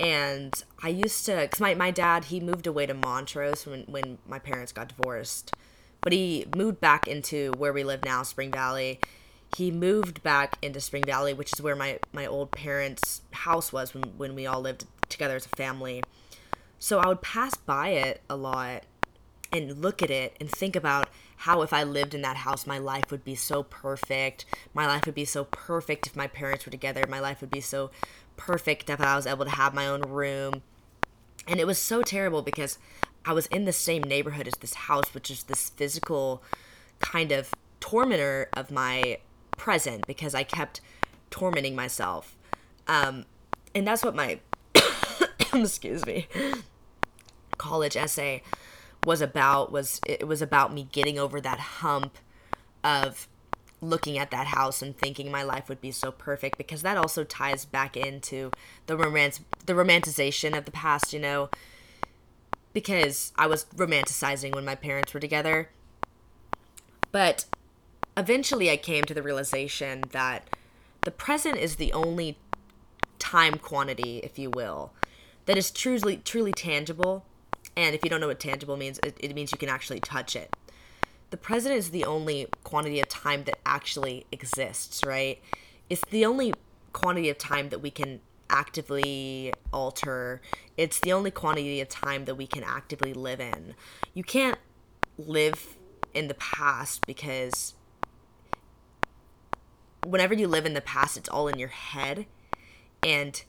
and 0.00 0.62
I 0.82 0.88
used 0.88 1.24
to, 1.26 1.36
because 1.36 1.60
my, 1.60 1.74
my 1.74 1.90
dad, 1.90 2.24
he 2.24 2.40
moved 2.40 2.66
away 2.66 2.86
to 2.86 2.94
Montrose 2.94 3.66
when, 3.66 3.82
when 3.82 4.18
my 4.26 4.38
parents 4.38 4.72
got 4.72 4.88
divorced. 4.88 5.54
But 6.00 6.12
he 6.12 6.46
moved 6.56 6.80
back 6.80 7.06
into 7.06 7.52
where 7.52 7.72
we 7.72 7.84
live 7.84 8.04
now, 8.04 8.22
Spring 8.22 8.50
Valley. 8.50 8.98
He 9.56 9.70
moved 9.70 10.22
back 10.22 10.56
into 10.62 10.80
Spring 10.80 11.04
Valley, 11.04 11.32
which 11.34 11.52
is 11.52 11.62
where 11.62 11.76
my, 11.76 12.00
my 12.12 12.26
old 12.26 12.50
parents' 12.50 13.22
house 13.30 13.72
was 13.72 13.94
when, 13.94 14.04
when 14.16 14.34
we 14.34 14.46
all 14.46 14.60
lived 14.60 14.86
together 15.08 15.36
as 15.36 15.46
a 15.46 15.50
family. 15.50 16.02
So 16.78 16.98
I 16.98 17.06
would 17.06 17.22
pass 17.22 17.54
by 17.54 17.90
it 17.90 18.22
a 18.28 18.34
lot 18.34 18.84
and 19.52 19.82
look 19.82 20.02
at 20.02 20.10
it 20.10 20.34
and 20.40 20.50
think 20.50 20.74
about 20.74 21.08
how 21.36 21.62
if 21.62 21.72
I 21.72 21.82
lived 21.82 22.14
in 22.14 22.22
that 22.22 22.38
house, 22.38 22.66
my 22.66 22.78
life 22.78 23.10
would 23.10 23.24
be 23.24 23.34
so 23.34 23.62
perfect. 23.64 24.46
My 24.72 24.86
life 24.86 25.06
would 25.06 25.14
be 25.14 25.24
so 25.24 25.44
perfect 25.44 26.06
if 26.06 26.16
my 26.16 26.26
parents 26.26 26.64
were 26.64 26.70
together. 26.72 27.04
My 27.08 27.20
life 27.20 27.40
would 27.40 27.50
be 27.50 27.60
so 27.60 27.90
perfect 28.46 28.90
if 28.90 29.00
I 29.00 29.14
was 29.14 29.26
able 29.26 29.44
to 29.44 29.50
have 29.50 29.72
my 29.72 29.86
own 29.86 30.02
room. 30.02 30.62
And 31.46 31.60
it 31.60 31.66
was 31.66 31.78
so 31.78 32.02
terrible 32.02 32.42
because 32.42 32.78
I 33.24 33.32
was 33.32 33.46
in 33.46 33.64
the 33.66 33.72
same 33.72 34.02
neighborhood 34.02 34.48
as 34.48 34.54
this 34.54 34.74
house, 34.74 35.14
which 35.14 35.30
is 35.30 35.44
this 35.44 35.70
physical 35.70 36.42
kind 36.98 37.30
of 37.30 37.52
tormentor 37.78 38.48
of 38.54 38.70
my 38.70 39.18
present 39.56 40.06
because 40.06 40.34
I 40.34 40.42
kept 40.42 40.80
tormenting 41.30 41.76
myself. 41.76 42.36
Um, 42.88 43.26
and 43.74 43.86
that's 43.86 44.04
what 44.04 44.14
my, 44.14 44.40
excuse 45.54 46.04
me, 46.04 46.26
college 47.58 47.96
essay 47.96 48.42
was 49.04 49.20
about 49.20 49.72
was 49.72 50.00
it 50.06 50.26
was 50.26 50.42
about 50.42 50.72
me 50.72 50.88
getting 50.92 51.18
over 51.18 51.40
that 51.40 51.58
hump 51.58 52.18
of 52.84 53.28
looking 53.82 54.16
at 54.16 54.30
that 54.30 54.46
house 54.46 54.80
and 54.80 54.96
thinking 54.96 55.30
my 55.30 55.42
life 55.42 55.68
would 55.68 55.80
be 55.80 55.90
so 55.90 56.12
perfect 56.12 56.56
because 56.56 56.82
that 56.82 56.96
also 56.96 57.24
ties 57.24 57.64
back 57.64 57.96
into 57.96 58.52
the 58.86 58.96
romance 58.96 59.40
the 59.66 59.74
romanticization 59.74 60.56
of 60.56 60.64
the 60.64 60.70
past, 60.70 61.12
you 61.12 61.18
know. 61.18 61.50
Because 62.72 63.32
I 63.36 63.48
was 63.48 63.66
romanticizing 63.76 64.54
when 64.54 64.64
my 64.64 64.76
parents 64.76 65.12
were 65.12 65.20
together. 65.20 65.68
But 67.10 67.44
eventually 68.16 68.70
I 68.70 68.78
came 68.78 69.04
to 69.04 69.12
the 69.12 69.22
realization 69.22 70.04
that 70.12 70.48
the 71.02 71.10
present 71.10 71.58
is 71.58 71.76
the 71.76 71.92
only 71.92 72.38
time 73.18 73.58
quantity, 73.58 74.18
if 74.18 74.38
you 74.38 74.48
will, 74.50 74.92
that 75.46 75.58
is 75.58 75.70
truly 75.70 76.16
truly 76.18 76.52
tangible. 76.52 77.26
And 77.76 77.94
if 77.94 78.04
you 78.04 78.10
don't 78.10 78.20
know 78.20 78.28
what 78.28 78.40
tangible 78.40 78.76
means, 78.76 79.00
it, 79.02 79.16
it 79.18 79.34
means 79.34 79.50
you 79.50 79.58
can 79.58 79.68
actually 79.68 80.00
touch 80.00 80.36
it 80.36 80.54
the 81.32 81.38
present 81.38 81.74
is 81.74 81.90
the 81.90 82.04
only 82.04 82.46
quantity 82.62 83.00
of 83.00 83.08
time 83.08 83.44
that 83.44 83.58
actually 83.64 84.26
exists, 84.30 85.02
right? 85.02 85.40
It's 85.88 86.04
the 86.10 86.26
only 86.26 86.52
quantity 86.92 87.30
of 87.30 87.38
time 87.38 87.70
that 87.70 87.80
we 87.80 87.90
can 87.90 88.20
actively 88.50 89.54
alter. 89.72 90.42
It's 90.76 91.00
the 91.00 91.14
only 91.14 91.30
quantity 91.30 91.80
of 91.80 91.88
time 91.88 92.26
that 92.26 92.34
we 92.34 92.46
can 92.46 92.62
actively 92.62 93.14
live 93.14 93.40
in. 93.40 93.74
You 94.12 94.22
can't 94.22 94.58
live 95.16 95.78
in 96.12 96.28
the 96.28 96.34
past 96.34 97.06
because 97.06 97.72
whenever 100.06 100.34
you 100.34 100.46
live 100.46 100.66
in 100.66 100.74
the 100.74 100.82
past, 100.82 101.16
it's 101.16 101.30
all 101.30 101.48
in 101.48 101.58
your 101.58 101.68
head 101.68 102.26
and 103.02 103.42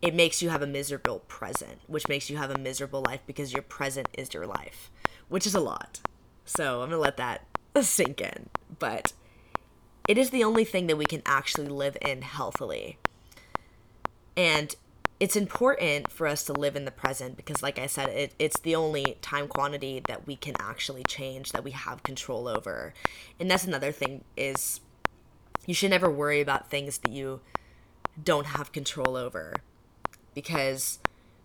it 0.00 0.14
makes 0.14 0.40
you 0.40 0.50
have 0.50 0.62
a 0.62 0.68
miserable 0.68 1.18
present, 1.26 1.80
which 1.88 2.06
makes 2.06 2.30
you 2.30 2.36
have 2.36 2.52
a 2.52 2.58
miserable 2.58 3.02
life 3.04 3.22
because 3.26 3.52
your 3.52 3.62
present 3.62 4.06
is 4.12 4.32
your 4.32 4.46
life, 4.46 4.92
which 5.28 5.48
is 5.48 5.56
a 5.56 5.60
lot. 5.60 5.98
So 6.44 6.82
I'm 6.82 6.90
going 6.90 6.98
to 6.98 6.98
let 6.98 7.16
that 7.16 7.46
sink 7.82 8.20
in. 8.20 8.48
But 8.78 9.12
it 10.08 10.18
is 10.18 10.30
the 10.30 10.44
only 10.44 10.64
thing 10.64 10.86
that 10.86 10.96
we 10.96 11.06
can 11.06 11.22
actually 11.24 11.68
live 11.68 11.96
in 12.00 12.22
healthily. 12.22 12.98
And 14.36 14.74
it's 15.20 15.36
important 15.36 16.10
for 16.10 16.26
us 16.26 16.44
to 16.44 16.52
live 16.52 16.76
in 16.76 16.84
the 16.84 16.90
present 16.90 17.36
because, 17.36 17.62
like 17.62 17.78
I 17.78 17.86
said, 17.86 18.08
it, 18.10 18.34
it's 18.38 18.58
the 18.60 18.74
only 18.74 19.16
time 19.22 19.46
quantity 19.46 20.02
that 20.08 20.26
we 20.26 20.36
can 20.36 20.54
actually 20.58 21.04
change, 21.04 21.52
that 21.52 21.64
we 21.64 21.70
have 21.70 22.02
control 22.02 22.48
over. 22.48 22.92
And 23.38 23.50
that's 23.50 23.64
another 23.64 23.92
thing 23.92 24.24
is 24.36 24.80
you 25.66 25.74
should 25.74 25.90
never 25.90 26.10
worry 26.10 26.40
about 26.40 26.68
things 26.68 26.98
that 26.98 27.12
you 27.12 27.40
don't 28.22 28.46
have 28.46 28.72
control 28.72 29.16
over 29.16 29.54
because 30.34 30.98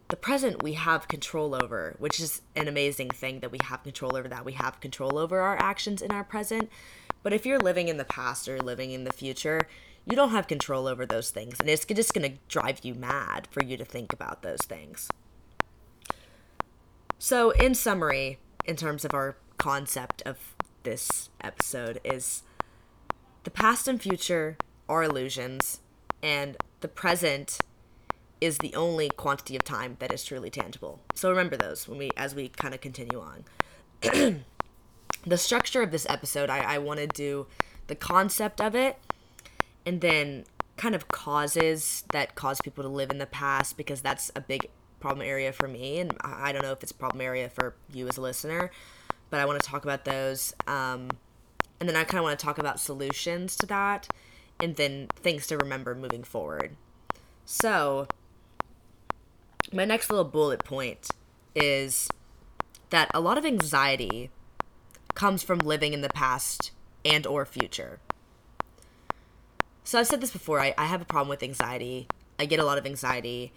the 0.10 0.16
present 0.16 0.64
we 0.64 0.74
have 0.74 1.08
control 1.08 1.56
over, 1.56 1.96
which 2.00 2.20
is 2.20 2.42
an 2.56 2.68
amazing 2.68 3.12
thing 3.12 3.40
that 3.40 3.52
we 3.52 3.60
have 3.64 3.84
control 3.84 4.18
over 4.18 4.28
that. 4.28 4.44
We 4.44 4.54
have 4.54 4.80
control 4.82 5.18
over 5.18 5.40
our 5.40 5.58
actions 5.58 6.02
in 6.02 6.12
our 6.12 6.24
present. 6.24 6.70
But 7.22 7.32
if 7.32 7.46
you're 7.46 7.60
living 7.60 7.88
in 7.88 7.98
the 7.98 8.06
past 8.06 8.48
or 8.48 8.60
living 8.60 8.92
in 8.92 9.04
the 9.04 9.14
future, 9.14 9.68
you 10.06 10.16
don't 10.16 10.32
have 10.32 10.48
control 10.48 10.88
over 10.88 11.06
those 11.06 11.30
things. 11.30 11.60
And 11.60 11.70
it's 11.70 11.86
just 11.86 12.14
going 12.14 12.32
to 12.32 12.38
drive 12.48 12.80
you 12.84 12.96
mad 12.96 13.48
for 13.52 13.64
you 13.64 13.78
to 13.78 13.86
think 13.86 14.12
about 14.12 14.42
those 14.42 14.62
things. 14.62 15.10
So, 17.20 17.52
in 17.52 17.76
summary, 17.76 18.40
in 18.66 18.78
terms 18.78 19.06
of 19.06 19.14
our 19.14 19.38
concept 19.58 20.24
of 20.26 20.56
this 20.84 21.30
episode, 21.42 22.00
is 22.04 22.44
the 23.44 23.52
past 23.52 23.88
and 23.88 24.02
future 24.02 24.58
are 24.88 25.04
illusions, 25.04 25.82
and 26.24 26.58
the 26.80 26.88
present 26.88 27.60
is 28.42 28.58
the 28.60 28.74
only 28.76 29.10
quantity 29.10 29.56
of 29.56 29.64
time 29.64 29.98
that 30.00 30.14
is 30.14 30.24
truly 30.24 30.50
tangible. 30.50 31.00
So 31.14 31.30
remember 31.30 31.58
those 31.58 31.88
when 31.88 31.98
we 31.98 32.12
as 32.16 32.36
we 32.36 32.50
kind 32.50 32.74
of 32.74 32.82
continue 32.82 33.22
on. 33.22 33.46
the 35.26 35.38
structure 35.38 35.82
of 35.82 35.92
this 35.92 36.06
episode, 36.10 36.50
I, 36.50 36.76
I 36.76 36.78
want 36.78 37.00
to 37.00 37.08
do 37.08 37.48
the 37.88 37.96
concept 37.96 38.62
of 38.62 38.76
it 38.76 38.98
and 39.86 40.02
then 40.02 40.46
kind 40.78 40.96
of 40.96 41.10
causes 41.10 42.04
that 42.12 42.36
cause 42.36 42.62
people 42.62 42.84
to 42.84 42.90
live 42.90 43.12
in 43.12 43.18
the 43.18 43.26
past 43.26 43.76
because 43.76 44.02
that's 44.02 44.32
a 44.36 44.42
big 44.42 44.70
problem 45.00 45.26
area 45.26 45.52
for 45.52 45.68
me 45.68 46.00
and 46.00 46.16
I 46.22 46.52
don't 46.52 46.62
know 46.62 46.72
if 46.72 46.84
it's 46.84 46.92
a 46.92 46.96
problem 46.96 47.22
area 47.22 47.50
for 47.50 47.76
you 47.92 48.08
as 48.08 48.18
a 48.18 48.22
listener, 48.22 48.72
but 49.30 49.40
I 49.40 49.46
want 49.46 49.62
to 49.62 49.68
talk 49.68 49.84
about 49.84 50.06
those. 50.06 50.54
Um, 50.68 51.10
and 51.80 51.88
then 51.88 51.96
I 51.96 52.04
kind 52.04 52.20
of 52.20 52.24
want 52.24 52.38
to 52.38 52.46
talk 52.46 52.58
about 52.58 52.80
solutions 52.80 53.56
to 53.58 53.66
that 53.68 54.08
and 54.60 54.76
then 54.76 55.08
things 55.16 55.48
to 55.48 55.58
remember 55.58 55.96
moving 55.96 56.24
forward. 56.24 56.76
So, 57.46 58.08
my 59.72 59.86
next 59.86 60.10
little 60.10 60.26
bullet 60.26 60.64
point 60.64 61.10
is 61.56 62.10
that 62.90 63.10
a 63.14 63.20
lot 63.20 63.38
of 63.38 63.46
anxiety 63.46 64.30
comes 65.14 65.44
from 65.44 65.60
living 65.60 65.94
in 65.94 66.02
the 66.02 66.10
past 66.10 66.72
and 67.06 67.26
or 67.28 67.46
future. 67.46 68.00
So 69.84 70.00
I've 70.00 70.08
said 70.08 70.22
this 70.22 70.32
before, 70.32 70.60
I, 70.60 70.74
I 70.78 70.86
have 70.86 71.02
a 71.02 71.06
problem 71.06 71.30
with 71.30 71.44
anxiety. 71.44 72.08
I 72.38 72.46
get 72.46 72.60
a 72.60 72.64
lot 72.64 72.78
of 72.78 72.86
anxiety. 72.86 73.52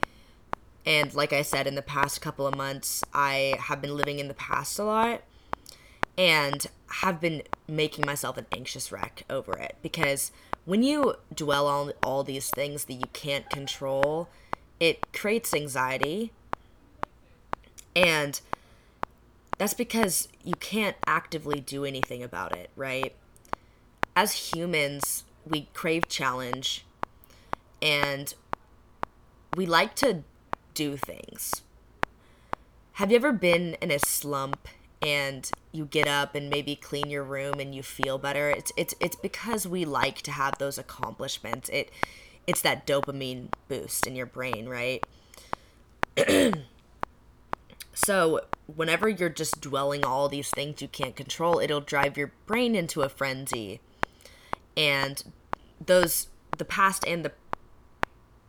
And 0.84 1.12
like 1.14 1.32
I 1.32 1.42
said, 1.42 1.66
in 1.66 1.74
the 1.74 1.82
past 1.82 2.20
couple 2.20 2.46
of 2.46 2.56
months, 2.56 3.04
I 3.14 3.54
have 3.60 3.80
been 3.80 3.96
living 3.96 4.18
in 4.18 4.28
the 4.28 4.34
past 4.34 4.78
a 4.78 4.84
lot 4.84 5.22
and 6.18 6.66
have 6.86 7.20
been 7.20 7.42
making 7.68 8.04
myself 8.06 8.36
an 8.36 8.46
anxious 8.52 8.90
wreck 8.90 9.24
over 9.30 9.52
it. 9.58 9.76
Because 9.82 10.32
when 10.64 10.82
you 10.82 11.14
dwell 11.34 11.66
on 11.66 11.92
all 12.02 12.24
these 12.24 12.50
things 12.50 12.86
that 12.86 12.94
you 12.94 13.06
can't 13.12 13.48
control, 13.48 14.28
it 14.82 15.12
creates 15.12 15.54
anxiety. 15.54 16.32
And 17.94 18.40
that's 19.56 19.74
because 19.74 20.26
you 20.42 20.54
can't 20.56 20.96
actively 21.06 21.60
do 21.60 21.84
anything 21.84 22.20
about 22.20 22.56
it, 22.56 22.68
right? 22.74 23.14
As 24.16 24.52
humans, 24.52 25.22
we 25.48 25.68
crave 25.72 26.08
challenge 26.08 26.84
and 27.80 28.34
we 29.56 29.66
like 29.66 29.94
to 29.96 30.24
do 30.74 30.96
things. 30.96 31.62
Have 32.94 33.12
you 33.12 33.16
ever 33.16 33.32
been 33.32 33.74
in 33.74 33.92
a 33.92 34.00
slump 34.00 34.66
and 35.00 35.48
you 35.70 35.84
get 35.84 36.08
up 36.08 36.34
and 36.34 36.50
maybe 36.50 36.74
clean 36.74 37.08
your 37.08 37.22
room 37.22 37.60
and 37.60 37.72
you 37.72 37.84
feel 37.84 38.18
better? 38.18 38.50
It's 38.50 38.72
it's 38.76 38.96
it's 38.98 39.16
because 39.16 39.64
we 39.64 39.84
like 39.84 40.22
to 40.22 40.32
have 40.32 40.58
those 40.58 40.76
accomplishments. 40.76 41.68
It 41.68 41.88
it's 42.46 42.62
that 42.62 42.86
dopamine 42.86 43.48
boost 43.68 44.06
in 44.06 44.16
your 44.16 44.26
brain, 44.26 44.68
right? 44.68 45.04
so, 47.94 48.40
whenever 48.74 49.08
you're 49.08 49.28
just 49.28 49.60
dwelling 49.60 50.04
all 50.04 50.28
these 50.28 50.50
things 50.50 50.82
you 50.82 50.88
can't 50.88 51.16
control, 51.16 51.58
it'll 51.58 51.80
drive 51.80 52.16
your 52.16 52.32
brain 52.46 52.74
into 52.74 53.02
a 53.02 53.08
frenzy. 53.08 53.80
And 54.76 55.22
those 55.84 56.28
the 56.58 56.64
past 56.64 57.04
and 57.06 57.24
the 57.24 57.32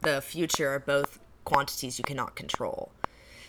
the 0.02 0.22
future 0.22 0.70
are 0.70 0.80
both 0.80 1.20
quantities 1.46 1.98
you 1.98 2.04
cannot 2.04 2.36
control. 2.36 2.92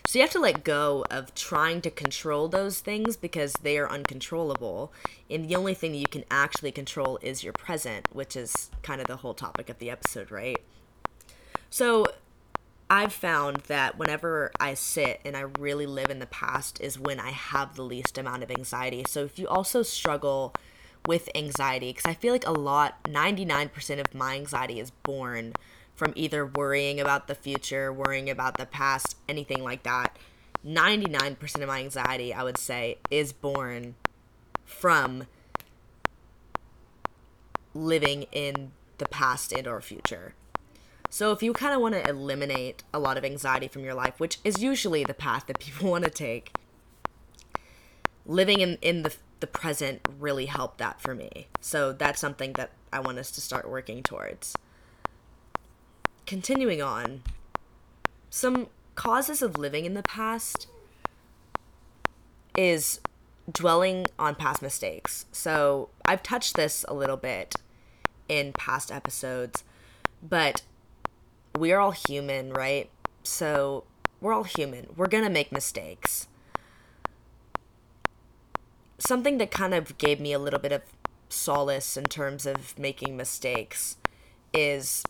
So 0.06 0.18
you 0.18 0.22
have 0.22 0.32
to 0.32 0.38
let 0.38 0.64
go 0.64 1.04
of 1.10 1.34
trying 1.34 1.80
to 1.80 1.90
control 1.90 2.48
those 2.48 2.80
things 2.80 3.16
because 3.16 3.54
they 3.54 3.78
are 3.78 3.88
uncontrollable. 3.90 4.92
And 5.30 5.48
the 5.48 5.56
only 5.56 5.72
thing 5.72 5.92
that 5.92 5.98
you 5.98 6.06
can 6.06 6.24
actually 6.30 6.72
control 6.72 7.18
is 7.22 7.42
your 7.42 7.54
present, 7.54 8.08
which 8.12 8.36
is 8.36 8.70
kind 8.82 9.00
of 9.00 9.06
the 9.06 9.16
whole 9.16 9.32
topic 9.32 9.70
of 9.70 9.78
the 9.78 9.90
episode, 9.90 10.30
right? 10.30 10.60
So 11.70 12.06
I've 12.90 13.14
found 13.14 13.62
that 13.68 13.98
whenever 13.98 14.52
I 14.60 14.74
sit 14.74 15.20
and 15.24 15.36
I 15.36 15.46
really 15.58 15.86
live 15.86 16.10
in 16.10 16.18
the 16.18 16.26
past 16.26 16.80
is 16.82 16.98
when 16.98 17.18
I 17.18 17.30
have 17.30 17.74
the 17.74 17.82
least 17.82 18.18
amount 18.18 18.42
of 18.42 18.50
anxiety. 18.50 19.04
So 19.08 19.24
if 19.24 19.38
you 19.38 19.48
also 19.48 19.82
struggle 19.82 20.54
with 21.06 21.30
anxiety, 21.34 21.90
because 21.90 22.04
I 22.04 22.14
feel 22.14 22.32
like 22.34 22.46
a 22.46 22.52
lot, 22.52 23.02
99% 23.04 24.00
of 24.00 24.14
my 24.14 24.34
anxiety 24.34 24.80
is 24.80 24.90
born 24.90 25.54
from 25.94 26.12
either 26.16 26.44
worrying 26.44 27.00
about 27.00 27.28
the 27.28 27.34
future, 27.34 27.92
worrying 27.92 28.28
about 28.28 28.56
the 28.56 28.66
past, 28.66 29.16
anything 29.28 29.62
like 29.62 29.84
that. 29.84 30.16
99% 30.66 31.60
of 31.60 31.68
my 31.68 31.80
anxiety, 31.80 32.32
I 32.32 32.42
would 32.42 32.58
say, 32.58 32.98
is 33.10 33.32
born 33.32 33.94
from 34.64 35.26
living 37.74 38.24
in 38.32 38.72
the 38.98 39.06
past 39.06 39.52
and 39.52 39.66
or 39.66 39.80
future. 39.80 40.34
So 41.10 41.30
if 41.32 41.42
you 41.42 41.52
kind 41.52 41.74
of 41.74 41.80
want 41.80 41.94
to 41.94 42.08
eliminate 42.08 42.82
a 42.92 42.98
lot 42.98 43.16
of 43.16 43.24
anxiety 43.24 43.68
from 43.68 43.84
your 43.84 43.94
life, 43.94 44.18
which 44.18 44.38
is 44.42 44.62
usually 44.62 45.04
the 45.04 45.14
path 45.14 45.46
that 45.46 45.58
people 45.60 45.90
want 45.90 46.04
to 46.04 46.10
take, 46.10 46.52
living 48.26 48.60
in, 48.60 48.78
in 48.80 49.02
the, 49.02 49.14
the 49.40 49.46
present 49.46 50.00
really 50.18 50.46
helped 50.46 50.78
that 50.78 51.00
for 51.00 51.14
me. 51.14 51.48
So 51.60 51.92
that's 51.92 52.20
something 52.20 52.54
that 52.54 52.70
I 52.92 53.00
want 53.00 53.18
us 53.18 53.30
to 53.32 53.40
start 53.40 53.68
working 53.68 54.02
towards 54.02 54.56
continuing 56.26 56.82
on, 56.82 57.22
some 58.30 58.68
causes 58.94 59.42
of 59.42 59.58
living 59.58 59.84
in 59.84 59.94
the 59.94 60.02
past 60.02 60.66
is 62.56 63.00
dwelling 63.50 64.06
on 64.18 64.34
past 64.34 64.62
mistakes. 64.62 65.26
So 65.32 65.90
I've 66.04 66.22
touched 66.22 66.54
this 66.54 66.84
a 66.88 66.94
little 66.94 67.16
bit 67.16 67.56
in 68.28 68.52
past 68.52 68.90
episodes, 68.90 69.64
but 70.22 70.62
we 71.58 71.72
are 71.72 71.80
all 71.80 71.92
human, 71.92 72.52
right? 72.52 72.88
So 73.22 73.84
we're 74.20 74.32
all 74.32 74.44
human. 74.44 74.86
We're 74.96 75.08
going 75.08 75.24
to 75.24 75.30
make 75.30 75.52
mistakes. 75.52 76.28
Something 78.98 79.38
that 79.38 79.50
kind 79.50 79.74
of 79.74 79.98
gave 79.98 80.20
me 80.20 80.32
a 80.32 80.38
little 80.38 80.60
bit 80.60 80.72
of 80.72 80.82
solace 81.28 81.96
in 81.96 82.04
terms 82.04 82.46
of 82.46 82.78
making 82.78 83.16
mistakes 83.16 83.96
is 84.52 85.04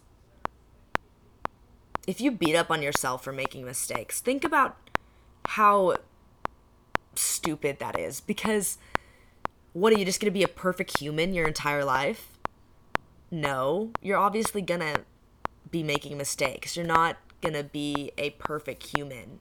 if 2.06 2.20
you 2.20 2.30
beat 2.30 2.54
up 2.54 2.70
on 2.70 2.82
yourself 2.82 3.24
for 3.24 3.32
making 3.32 3.64
mistakes, 3.64 4.20
think 4.20 4.44
about 4.44 4.76
how 5.48 5.96
stupid 7.14 7.78
that 7.78 7.98
is 7.98 8.20
because 8.20 8.78
what 9.72 9.92
are 9.92 9.98
you 9.98 10.04
just 10.04 10.20
going 10.20 10.30
to 10.30 10.38
be 10.38 10.42
a 10.42 10.48
perfect 10.48 10.98
human 10.98 11.34
your 11.34 11.46
entire 11.46 11.84
life? 11.84 12.38
No, 13.30 13.90
you're 14.00 14.18
obviously 14.18 14.62
going 14.62 14.80
to 14.80 15.02
be 15.70 15.82
making 15.82 16.16
mistakes. 16.16 16.76
You're 16.76 16.86
not 16.86 17.16
going 17.40 17.54
to 17.54 17.64
be 17.64 18.12
a 18.16 18.30
perfect 18.30 18.96
human 18.96 19.40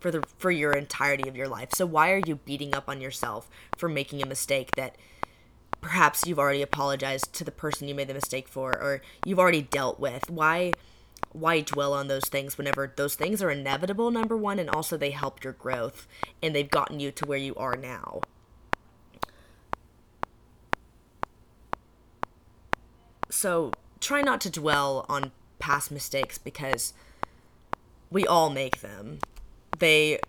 for 0.00 0.10
the 0.10 0.22
for 0.38 0.50
your 0.50 0.72
entirety 0.72 1.28
of 1.28 1.36
your 1.36 1.48
life. 1.48 1.68
So 1.74 1.86
why 1.86 2.10
are 2.12 2.22
you 2.26 2.36
beating 2.36 2.74
up 2.74 2.88
on 2.88 3.00
yourself 3.00 3.48
for 3.76 3.88
making 3.88 4.22
a 4.22 4.26
mistake 4.26 4.70
that 4.76 4.96
perhaps 5.80 6.26
you've 6.26 6.38
already 6.38 6.62
apologized 6.62 7.32
to 7.34 7.44
the 7.44 7.50
person 7.50 7.88
you 7.88 7.94
made 7.94 8.08
the 8.08 8.14
mistake 8.14 8.48
for 8.48 8.70
or 8.70 9.02
you've 9.24 9.38
already 9.38 9.62
dealt 9.62 10.00
with? 10.00 10.30
Why 10.30 10.72
why 11.32 11.60
dwell 11.60 11.92
on 11.92 12.08
those 12.08 12.24
things 12.24 12.58
whenever 12.58 12.92
those 12.96 13.14
things 13.14 13.42
are 13.42 13.50
inevitable 13.50 14.10
number 14.10 14.36
1 14.36 14.58
and 14.58 14.70
also 14.70 14.96
they 14.96 15.10
help 15.10 15.42
your 15.42 15.54
growth 15.54 16.06
and 16.42 16.54
they've 16.54 16.70
gotten 16.70 17.00
you 17.00 17.10
to 17.10 17.26
where 17.26 17.38
you 17.38 17.54
are 17.56 17.76
now. 17.76 18.20
So 23.30 23.72
try 24.00 24.20
not 24.20 24.40
to 24.42 24.50
dwell 24.50 25.06
on 25.08 25.32
past 25.58 25.90
mistakes 25.90 26.36
because 26.36 26.92
we 28.10 28.26
all 28.26 28.50
make 28.50 28.80
them. 28.80 29.20
They 29.78 30.20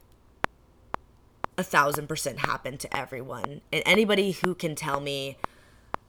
a 1.58 1.64
thousand 1.64 2.08
percent 2.08 2.40
happen 2.40 2.78
to 2.78 2.98
everyone. 2.98 3.62
And 3.72 3.84
anybody 3.86 4.32
who 4.32 4.56
can 4.56 4.76
tell 4.76 5.00
me 5.00 5.38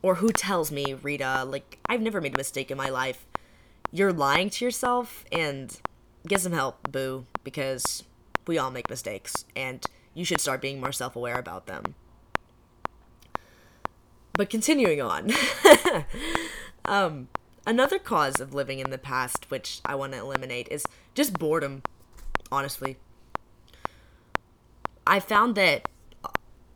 or 0.02 0.16
who 0.16 0.30
tells 0.30 0.70
me, 0.70 0.94
Rita, 0.94 1.44
like, 1.44 1.78
I've 1.87 2.00
never 2.00 2.20
made 2.20 2.35
a 2.35 2.38
mistake 2.38 2.70
in 2.70 2.76
my 2.76 2.90
life, 2.90 3.26
you're 3.94 4.12
lying 4.12 4.50
to 4.50 4.64
yourself 4.64 5.24
and 5.30 5.80
get 6.26 6.40
some 6.40 6.50
help, 6.50 6.90
boo, 6.90 7.26
because 7.44 8.02
we 8.44 8.59
all 8.59 8.72
make 8.72 8.90
mistakes 8.90 9.44
and 9.54 9.87
you 10.14 10.24
should 10.24 10.40
start 10.40 10.61
being 10.61 10.80
more 10.80 10.90
self 10.90 11.14
aware 11.14 11.38
about 11.38 11.66
them. 11.66 11.94
But 14.33 14.50
continuing 14.50 15.00
on, 15.00 15.30
um, 16.85 17.28
another 17.68 18.00
cause 18.00 18.40
of 18.40 18.52
living 18.52 18.80
in 18.80 18.90
the 18.90 18.98
past, 18.98 19.48
which 19.48 19.80
I 19.85 19.94
want 19.94 20.12
to 20.12 20.18
eliminate, 20.18 20.66
is 20.72 20.85
just 21.14 21.38
boredom, 21.38 21.85
honestly. 22.50 22.96
I 25.07 25.20
found 25.20 25.54
that 25.54 25.88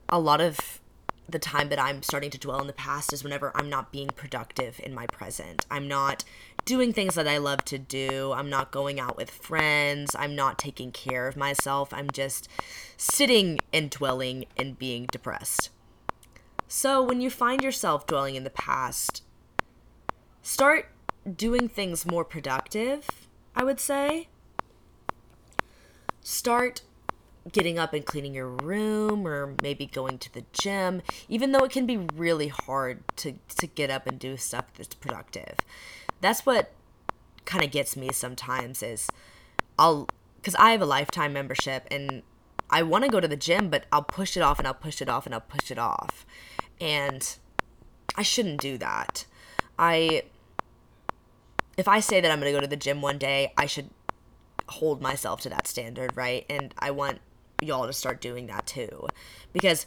a 0.09 0.21
lot 0.21 0.41
of 0.41 0.81
the 1.29 1.39
time 1.39 1.69
that 1.69 1.79
I'm 1.79 2.03
starting 2.03 2.31
to 2.31 2.39
dwell 2.39 2.61
in 2.61 2.67
the 2.67 2.73
past 2.73 3.13
is 3.13 3.23
whenever 3.23 3.53
I'm 3.55 3.69
not 3.69 3.93
being 3.93 4.09
productive 4.09 4.81
in 4.83 4.95
my 4.95 5.07
present. 5.07 5.67
I'm 5.71 5.87
not 5.87 6.25
doing 6.65 6.93
things 6.93 7.15
that 7.15 7.29
I 7.29 7.39
love 7.39 7.65
to 7.67 7.79
do. 7.79 8.33
I'm 8.33 8.49
not 8.49 8.71
going 8.71 8.99
out 8.99 9.17
with 9.17 9.31
friends. 9.31 10.17
I'm 10.19 10.35
not 10.35 10.59
taking 10.59 10.91
care 10.91 11.29
of 11.29 11.37
myself. 11.37 11.93
I'm 11.93 12.11
just 12.11 12.49
sitting 12.97 13.59
and 13.73 13.91
dwelling 13.91 14.47
and 14.57 14.79
being 14.79 15.07
depressed. 15.13 15.71
So 16.67 17.03
when 17.03 17.21
you 17.21 17.31
find 17.31 17.63
yourself 17.63 18.07
dwelling 18.07 18.35
in 18.35 18.45
the 18.45 18.51
past, 18.51 19.23
start 20.43 20.91
doing 21.37 21.69
things 21.69 22.07
more 22.07 22.25
productive, 22.25 23.29
I 23.55 23.65
would 23.65 23.81
say. 23.81 24.29
Start 26.23 26.83
getting 27.53 27.79
up 27.79 27.93
and 27.93 28.05
cleaning 28.05 28.35
your 28.35 28.49
room 28.49 29.27
or 29.27 29.55
maybe 29.63 29.87
going 29.87 30.19
to 30.19 30.33
the 30.33 30.45
gym, 30.53 31.03
even 31.29 31.53
though 31.53 31.65
it 31.65 31.71
can 31.71 31.87
be 31.87 31.97
really 31.97 32.49
hard 32.49 33.03
to, 33.17 33.35
to 33.57 33.67
get 33.67 33.91
up 33.91 34.07
and 34.07 34.19
do 34.19 34.37
stuff 34.37 34.67
that's 34.77 34.95
productive. 34.95 35.57
That's 36.21 36.45
what 36.45 36.73
kind 37.45 37.65
of 37.65 37.71
gets 37.71 37.97
me 37.97 38.11
sometimes 38.13 38.83
is 38.83 39.09
I'll 39.79 40.09
because 40.37 40.55
I 40.57 40.71
have 40.71 40.83
a 40.83 40.87
lifetime 40.87 41.33
membership 41.33 41.87
and 41.91 42.23
I 42.71 42.83
want 42.83 43.05
to 43.05 43.11
go 43.11 43.21
to 43.21 43.29
the 43.29 43.37
gym, 43.37 43.71
but 43.71 43.87
I'll 43.91 44.03
push 44.03 44.37
it 44.37 44.41
off 44.41 44.59
and 44.59 44.69
I'll 44.69 44.75
push 44.75 45.01
it 45.01 45.09
off 45.09 45.27
and 45.27 45.35
I'll 45.35 45.41
push 45.41 45.71
it 45.71 45.79
off. 45.79 46.27
And 46.81 47.37
I 48.17 48.23
shouldn't 48.23 48.61
do 48.61 48.79
that. 48.79 49.27
I 49.79 50.25
if 51.77 51.89
I 51.89 52.01
say 52.01 52.21
that 52.21 52.31
I'm 52.31 52.41
going 52.41 52.53
to 52.53 52.57
go 52.57 52.61
to 52.61 52.67
the 52.67 52.77
gym 52.77 53.01
one 53.01 53.19
day, 53.19 53.53
I 53.57 53.67
should 53.67 53.91
hold 54.69 55.01
myself 55.01 55.41
to 55.43 55.49
that 55.49 55.67
standard, 55.67 56.17
right? 56.17 56.45
And 56.51 56.75
I 56.79 56.91
want 56.91 57.21
y'all 57.61 57.87
to 57.87 57.93
start 57.93 58.21
doing 58.21 58.47
that 58.47 58.67
too. 58.67 59.09
Because 59.53 59.87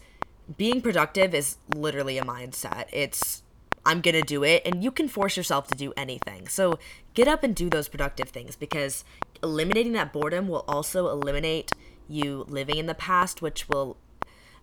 being 0.58 0.82
productive 0.82 1.34
is 1.34 1.58
literally 1.74 2.18
a 2.18 2.24
mindset. 2.24 2.86
It's 2.92 3.44
I'm 3.86 4.02
going 4.02 4.16
to 4.16 4.22
do 4.22 4.44
it 4.44 4.62
and 4.66 4.84
you 4.84 4.92
can 4.92 5.08
force 5.08 5.36
yourself 5.36 5.68
to 5.68 5.78
do 5.78 5.92
anything. 5.98 6.48
So 6.48 6.78
get 7.14 7.28
up 7.28 7.44
and 7.44 7.56
do 7.56 7.70
those 7.70 7.88
productive 7.88 8.30
things 8.30 8.56
because 8.56 9.04
eliminating 9.42 9.94
that 9.94 10.14
boredom 10.14 10.48
will 10.48 10.66
also 10.68 11.10
eliminate 11.10 11.72
you 12.08 12.46
living 12.48 12.78
in 12.78 12.86
the 12.86 12.94
past, 12.94 13.42
which 13.42 13.68
will 13.70 13.98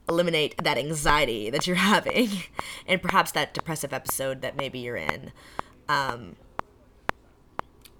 eliminate 0.08 0.56
that 0.62 0.78
anxiety 0.78 1.50
that 1.50 1.66
you're 1.66 1.76
having 1.76 2.30
and 2.86 3.02
perhaps 3.02 3.32
that 3.32 3.54
depressive 3.54 3.92
episode 3.92 4.40
that 4.42 4.56
maybe 4.56 4.78
you're 4.78 4.96
in. 4.96 5.32
Um, 5.88 6.36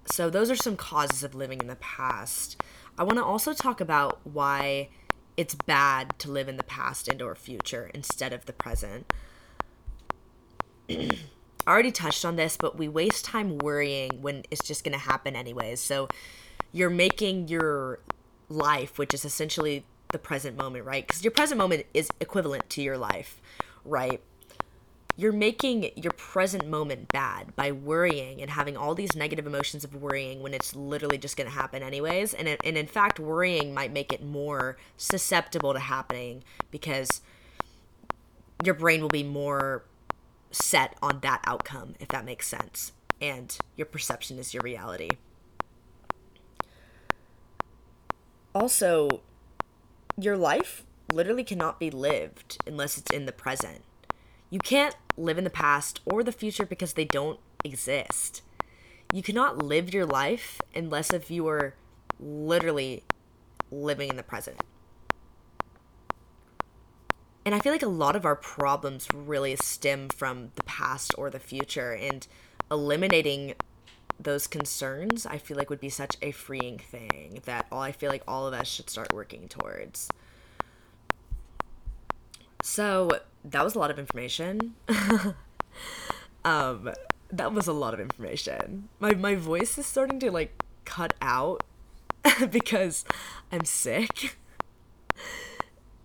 so, 0.05 0.29
those 0.29 0.49
are 0.49 0.55
some 0.55 0.75
causes 0.75 1.23
of 1.23 1.35
living 1.35 1.59
in 1.59 1.67
the 1.67 1.75
past. 1.75 2.59
I 2.99 3.03
want 3.03 3.17
to 3.17 3.23
also 3.23 3.53
talk 3.53 3.79
about 3.79 4.19
why 4.25 4.89
it's 5.37 5.55
bad 5.55 6.19
to 6.19 6.29
live 6.29 6.49
in 6.49 6.57
the 6.57 6.65
past 6.65 7.07
and 7.07 7.21
or 7.21 7.33
future 7.33 7.89
instead 7.93 8.33
of 8.33 8.45
the 8.45 8.51
present. 8.51 9.13
I 10.89 11.07
already 11.65 11.93
touched 11.93 12.25
on 12.25 12.35
this, 12.35 12.57
but 12.57 12.77
we 12.77 12.89
waste 12.89 13.23
time 13.23 13.57
worrying 13.57 14.21
when 14.21 14.43
it's 14.51 14.67
just 14.67 14.83
going 14.83 14.91
to 14.91 14.99
happen 14.99 15.33
anyways. 15.33 15.79
So 15.79 16.09
you're 16.73 16.89
making 16.89 17.47
your 17.47 17.99
life, 18.49 18.99
which 18.99 19.13
is 19.13 19.23
essentially 19.23 19.85
the 20.09 20.19
present 20.19 20.57
moment, 20.57 20.83
right? 20.83 21.07
Because 21.07 21.23
your 21.23 21.31
present 21.31 21.57
moment 21.57 21.85
is 21.93 22.09
equivalent 22.19 22.69
to 22.71 22.81
your 22.81 22.97
life, 22.97 23.41
right? 23.85 24.21
You're 25.17 25.33
making 25.33 25.91
your 25.95 26.13
present 26.13 26.67
moment 26.67 27.09
bad 27.09 27.53
by 27.55 27.71
worrying 27.71 28.41
and 28.41 28.51
having 28.51 28.77
all 28.77 28.95
these 28.95 29.15
negative 29.15 29.45
emotions 29.45 29.83
of 29.83 29.93
worrying 29.93 30.41
when 30.41 30.53
it's 30.53 30.75
literally 30.75 31.17
just 31.17 31.35
going 31.35 31.49
to 31.49 31.53
happen 31.53 31.83
anyways. 31.83 32.33
And, 32.33 32.47
and 32.47 32.77
in 32.77 32.87
fact 32.87 33.19
worrying 33.19 33.73
might 33.73 33.91
make 33.91 34.13
it 34.13 34.23
more 34.23 34.77
susceptible 34.95 35.73
to 35.73 35.79
happening 35.79 36.43
because 36.71 37.21
your 38.63 38.75
brain 38.75 39.01
will 39.01 39.09
be 39.09 39.23
more 39.23 39.83
set 40.51 40.95
on 41.01 41.19
that 41.21 41.41
outcome 41.45 41.95
if 41.99 42.07
that 42.09 42.23
makes 42.23 42.47
sense. 42.47 42.93
And 43.21 43.57
your 43.75 43.87
perception 43.87 44.39
is 44.39 44.53
your 44.53 44.63
reality. 44.63 45.09
Also 48.55 49.21
your 50.17 50.37
life 50.37 50.85
literally 51.11 51.43
cannot 51.43 51.79
be 51.79 51.91
lived 51.91 52.57
unless 52.65 52.97
it's 52.97 53.11
in 53.11 53.25
the 53.25 53.31
present 53.31 53.83
you 54.49 54.59
can't 54.59 54.95
live 55.17 55.37
in 55.37 55.43
the 55.43 55.49
past 55.49 55.99
or 56.05 56.23
the 56.23 56.31
future 56.31 56.65
because 56.65 56.93
they 56.93 57.05
don't 57.05 57.39
exist. 57.63 58.41
You 59.13 59.21
cannot 59.21 59.63
live 59.63 59.93
your 59.93 60.05
life 60.05 60.61
unless 60.75 61.11
if 61.11 61.29
you 61.31 61.47
are 61.47 61.75
literally 62.19 63.03
living 63.71 64.09
in 64.09 64.17
the 64.17 64.23
present. 64.23 64.61
And 67.45 67.55
I 67.55 67.59
feel 67.59 67.71
like 67.71 67.83
a 67.83 67.87
lot 67.87 68.15
of 68.15 68.25
our 68.25 68.35
problems 68.35 69.07
really 69.13 69.55
stem 69.55 70.09
from 70.09 70.51
the 70.55 70.63
past 70.63 71.13
or 71.17 71.29
the 71.29 71.39
future 71.39 71.93
and 71.93 72.27
eliminating 72.69 73.55
those 74.19 74.47
concerns 74.47 75.25
I 75.25 75.37
feel 75.37 75.55
like 75.55 75.69
would 75.69 75.79
be 75.79 75.89
such 75.89 76.17
a 76.21 76.31
freeing 76.31 76.77
thing 76.77 77.39
that 77.45 77.65
all 77.71 77.81
I 77.81 77.91
feel 77.91 78.09
like 78.09 78.23
all 78.27 78.45
of 78.45 78.53
us 78.53 78.67
should 78.67 78.89
start 78.89 79.13
working 79.13 79.47
towards. 79.47 80.09
So, 82.69 83.09
that 83.43 83.63
was 83.63 83.73
a 83.73 83.79
lot 83.79 83.89
of 83.89 83.97
information. 83.97 84.75
um, 86.45 86.91
that 87.31 87.51
was 87.51 87.65
a 87.65 87.73
lot 87.73 87.95
of 87.95 87.99
information. 87.99 88.89
My 88.99 89.15
my 89.15 89.33
voice 89.33 89.79
is 89.79 89.87
starting 89.87 90.19
to 90.19 90.29
like 90.29 90.63
cut 90.85 91.15
out 91.19 91.63
because 92.51 93.05
I'm 93.51 93.65
sick. 93.65 94.37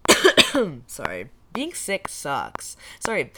Sorry. 0.87 1.29
Being 1.53 1.75
sick 1.75 2.09
sucks. 2.09 2.79
Sorry. 2.99 3.31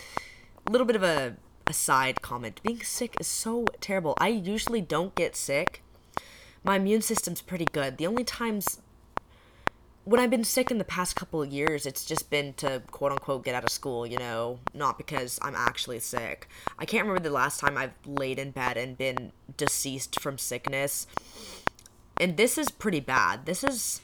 A 0.65 0.71
little 0.71 0.87
bit 0.87 0.95
of 0.95 1.03
a, 1.03 1.37
a 1.67 1.73
side 1.73 2.23
comment. 2.23 2.61
Being 2.63 2.85
sick 2.85 3.17
is 3.19 3.27
so 3.27 3.65
terrible. 3.81 4.15
I 4.19 4.29
usually 4.29 4.81
don't 4.81 5.17
get 5.17 5.35
sick. 5.35 5.83
My 6.63 6.77
immune 6.77 7.03
system's 7.03 7.43
pretty 7.43 7.67
good. 7.73 7.99
The 7.99 8.07
only 8.07 8.23
times 8.23 8.83
when 10.07 10.21
I've 10.21 10.31
been 10.31 10.45
sick 10.45 10.71
in 10.71 10.79
the 10.79 10.85
past 10.85 11.17
couple 11.17 11.43
of 11.43 11.53
years, 11.53 11.85
it's 11.85 12.05
just 12.05 12.31
been 12.31 12.53
to 12.55 12.81
quote 12.93 13.11
unquote 13.11 13.45
get 13.45 13.57
out 13.57 13.65
of 13.65 13.71
school, 13.71 14.07
you 14.07 14.17
know, 14.17 14.61
not 14.73 14.99
because 14.99 15.37
I'm 15.43 15.57
actually 15.57 15.99
sick. 15.99 16.49
I 16.79 16.85
can't 16.85 17.07
remember 17.07 17.29
the 17.29 17.35
last 17.35 17.59
time 17.59 17.77
I've 17.77 17.95
laid 18.07 18.39
in 18.39 18.53
bed 18.53 18.77
and 18.77 18.97
been 18.97 19.33
deceased 19.57 20.21
from 20.21 20.39
sickness. 20.39 21.09
And 22.19 22.37
this 22.37 22.57
is 22.57 22.71
pretty 22.71 23.01
bad. 23.01 23.47
This 23.47 23.65
is 23.65 24.01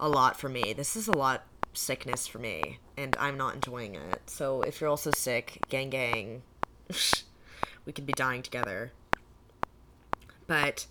a 0.00 0.08
lot 0.08 0.40
for 0.40 0.48
me. 0.48 0.72
This 0.72 0.96
is 0.96 1.06
a 1.06 1.16
lot 1.16 1.44
sickness 1.74 2.26
for 2.26 2.38
me, 2.38 2.78
and 2.96 3.14
I'm 3.20 3.36
not 3.36 3.54
enjoying 3.54 3.94
it. 3.94 4.22
So 4.26 4.62
if 4.62 4.80
you're 4.80 4.88
also 4.88 5.10
sick, 5.10 5.58
gang 5.68 5.90
gang, 5.90 6.42
we 7.84 7.92
could 7.92 8.06
be 8.06 8.14
dying 8.14 8.42
together. 8.42 8.92
But 10.46 10.86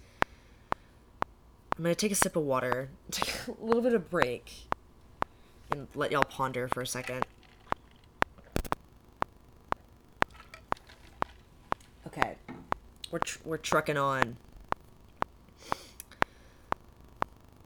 I'm 1.82 1.86
gonna 1.86 1.96
take 1.96 2.12
a 2.12 2.16
sip 2.16 2.36
of 2.36 2.44
water, 2.44 2.90
take 3.10 3.34
a 3.48 3.66
little 3.66 3.82
bit 3.82 3.96
of 3.96 4.08
break, 4.08 4.68
and 5.72 5.88
let 5.96 6.12
y'all 6.12 6.22
ponder 6.22 6.68
for 6.68 6.82
a 6.82 6.86
second. 6.86 7.26
Okay, 12.06 12.36
we're 13.10 13.18
tr- 13.18 13.40
we're 13.44 13.58
trucking 13.58 13.98
on. 13.98 14.38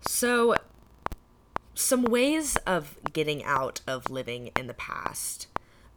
So, 0.08 0.56
some 1.74 2.04
ways 2.06 2.56
of 2.66 2.98
getting 3.12 3.44
out 3.44 3.82
of 3.86 4.10
living 4.10 4.52
in 4.56 4.68
the 4.68 4.74
past. 4.74 5.48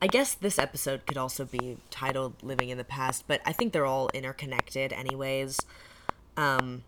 I 0.02 0.08
guess 0.08 0.34
this 0.34 0.58
episode 0.58 1.06
could 1.06 1.18
also 1.18 1.44
be 1.44 1.76
titled 1.90 2.42
Living 2.42 2.70
in 2.70 2.78
the 2.78 2.84
Past, 2.84 3.28
but 3.28 3.40
I 3.46 3.52
think 3.52 3.72
they're 3.72 3.86
all 3.86 4.10
interconnected, 4.12 4.92
anyways. 4.92 5.60
Um, 6.36 6.82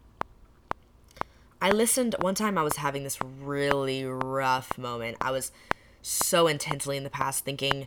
I 1.62 1.70
listened 1.70 2.14
one 2.20 2.34
time, 2.34 2.56
I 2.56 2.62
was 2.62 2.76
having 2.76 3.04
this 3.04 3.18
really 3.20 4.04
rough 4.04 4.78
moment. 4.78 5.18
I 5.20 5.30
was 5.30 5.52
so 6.00 6.46
intensely 6.46 6.96
in 6.96 7.04
the 7.04 7.10
past 7.10 7.44
thinking 7.44 7.86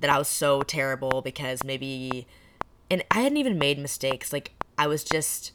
that 0.00 0.10
I 0.10 0.18
was 0.18 0.28
so 0.28 0.62
terrible 0.62 1.22
because 1.22 1.64
maybe, 1.64 2.26
and 2.90 3.02
I 3.10 3.20
hadn't 3.20 3.38
even 3.38 3.58
made 3.58 3.78
mistakes. 3.78 4.32
Like, 4.32 4.52
I 4.76 4.86
was 4.86 5.02
just 5.02 5.52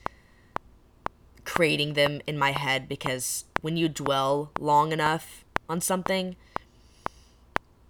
creating 1.43 1.93
them 1.93 2.21
in 2.25 2.37
my 2.37 2.51
head 2.51 2.89
because 2.89 3.45
when 3.61 3.77
you 3.77 3.89
dwell 3.89 4.51
long 4.59 4.91
enough 4.91 5.45
on 5.69 5.81
something, 5.81 6.35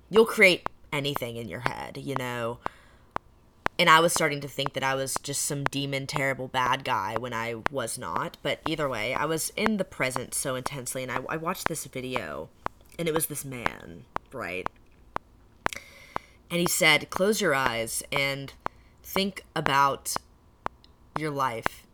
you'll 0.10 0.26
create 0.26 0.70
anything 0.92 1.38
in 1.38 1.48
your 1.48 1.62
head, 1.62 1.98
you 1.98 2.16
know. 2.16 2.60
And 3.78 3.90
I 3.90 4.00
was 4.00 4.14
starting 4.14 4.40
to 4.42 4.48
think 4.48 4.74
that 4.74 4.84
I 4.84 4.96
was 4.96 5.16
just 5.22 5.42
some 5.42 5.66
demon, 5.66 6.08
terrible, 6.08 6.48
bad 6.48 6.86
guy 6.86 7.18
when 7.20 7.34
I 7.34 7.56
was 7.72 7.98
not. 7.98 8.38
But 8.42 8.60
either 8.68 8.88
way, 8.88 9.14
I 9.14 9.26
was 9.26 9.52
in 9.58 9.78
the 9.78 9.84
present 9.84 10.34
so 10.34 10.56
intensely. 10.56 11.04
And 11.04 11.12
I, 11.12 11.20
I 11.28 11.38
watched 11.38 11.68
this 11.68 11.86
video, 11.86 12.50
and 12.98 13.08
it 13.08 13.14
was 13.14 13.28
this 13.28 13.44
man, 13.44 14.06
right? 14.32 14.70
And 16.50 16.62
he 16.62 16.68
said, 16.68 17.10
Close 17.10 17.42
your 17.42 17.54
eyes 17.54 18.02
and 18.12 18.54
think 19.04 19.44
about 19.56 20.16
your 21.18 21.32
life 21.32 21.86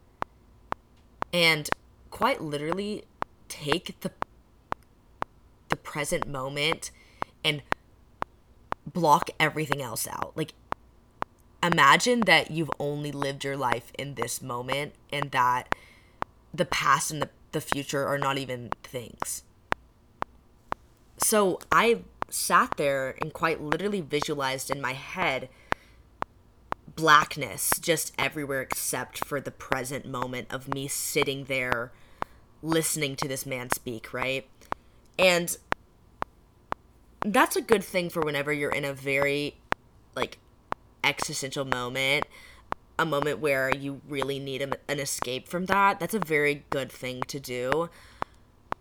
and 1.34 1.70
quite 2.10 2.42
literally 2.42 3.04
take 3.48 4.00
the 4.02 4.12
the 5.70 5.76
present 5.76 6.28
moment 6.28 6.92
and 7.46 7.62
block 8.86 9.30
everything 9.40 9.82
else 9.82 10.06
out. 10.08 10.34
Like 10.36 10.54
imagine 11.64 12.22
that 12.22 12.52
you've 12.52 12.72
only 12.80 13.12
lived 13.12 13.44
your 13.44 13.58
life 13.58 13.92
in 13.98 14.16
this 14.16 14.42
moment 14.42 14.94
and 15.12 15.32
that 15.32 15.74
the 16.54 16.66
past 16.66 17.12
and 17.12 17.22
the, 17.22 17.30
the 17.52 17.62
future 17.62 18.06
are 18.06 18.18
not 18.18 18.38
even 18.38 18.72
things. 18.84 19.44
So 21.18 21.60
I 21.72 22.02
sat 22.30 22.76
there 22.78 23.16
and 23.22 23.34
quite 23.34 23.62
literally 23.62 24.02
visualized 24.02 24.72
in 24.72 24.82
my 24.82 24.94
head 24.94 25.50
blackness 26.96 27.80
just 27.80 28.14
everywhere 28.18 28.62
except 28.62 29.24
for 29.24 29.40
the 29.40 29.52
present 29.52 30.06
moment 30.06 30.48
of 30.50 30.68
me 30.68 30.88
sitting 30.88 31.46
there 31.46 31.92
listening 32.62 33.16
to 33.16 33.28
this 33.28 33.46
man 33.46 33.70
speak, 33.70 34.14
right? 34.14 34.48
And 35.18 35.56
that's 37.26 37.56
a 37.56 37.62
good 37.62 37.84
thing 37.84 38.10
for 38.10 38.22
whenever 38.22 38.52
you're 38.52 38.72
in 38.72 38.86
a 38.86 38.94
very 38.94 39.58
like 40.16 40.38
existential 41.04 41.66
moment, 41.66 42.26
a 42.98 43.06
moment 43.06 43.40
where 43.40 43.70
you 43.76 44.02
really 44.08 44.40
need 44.40 44.62
a, 44.62 44.70
an 44.88 45.00
escape 45.00 45.48
from 45.48 45.66
that. 45.66 46.00
That's 46.00 46.14
a 46.14 46.20
very 46.20 46.66
good 46.70 46.92
thing 46.92 47.22
to 47.28 47.40
do. 47.40 47.90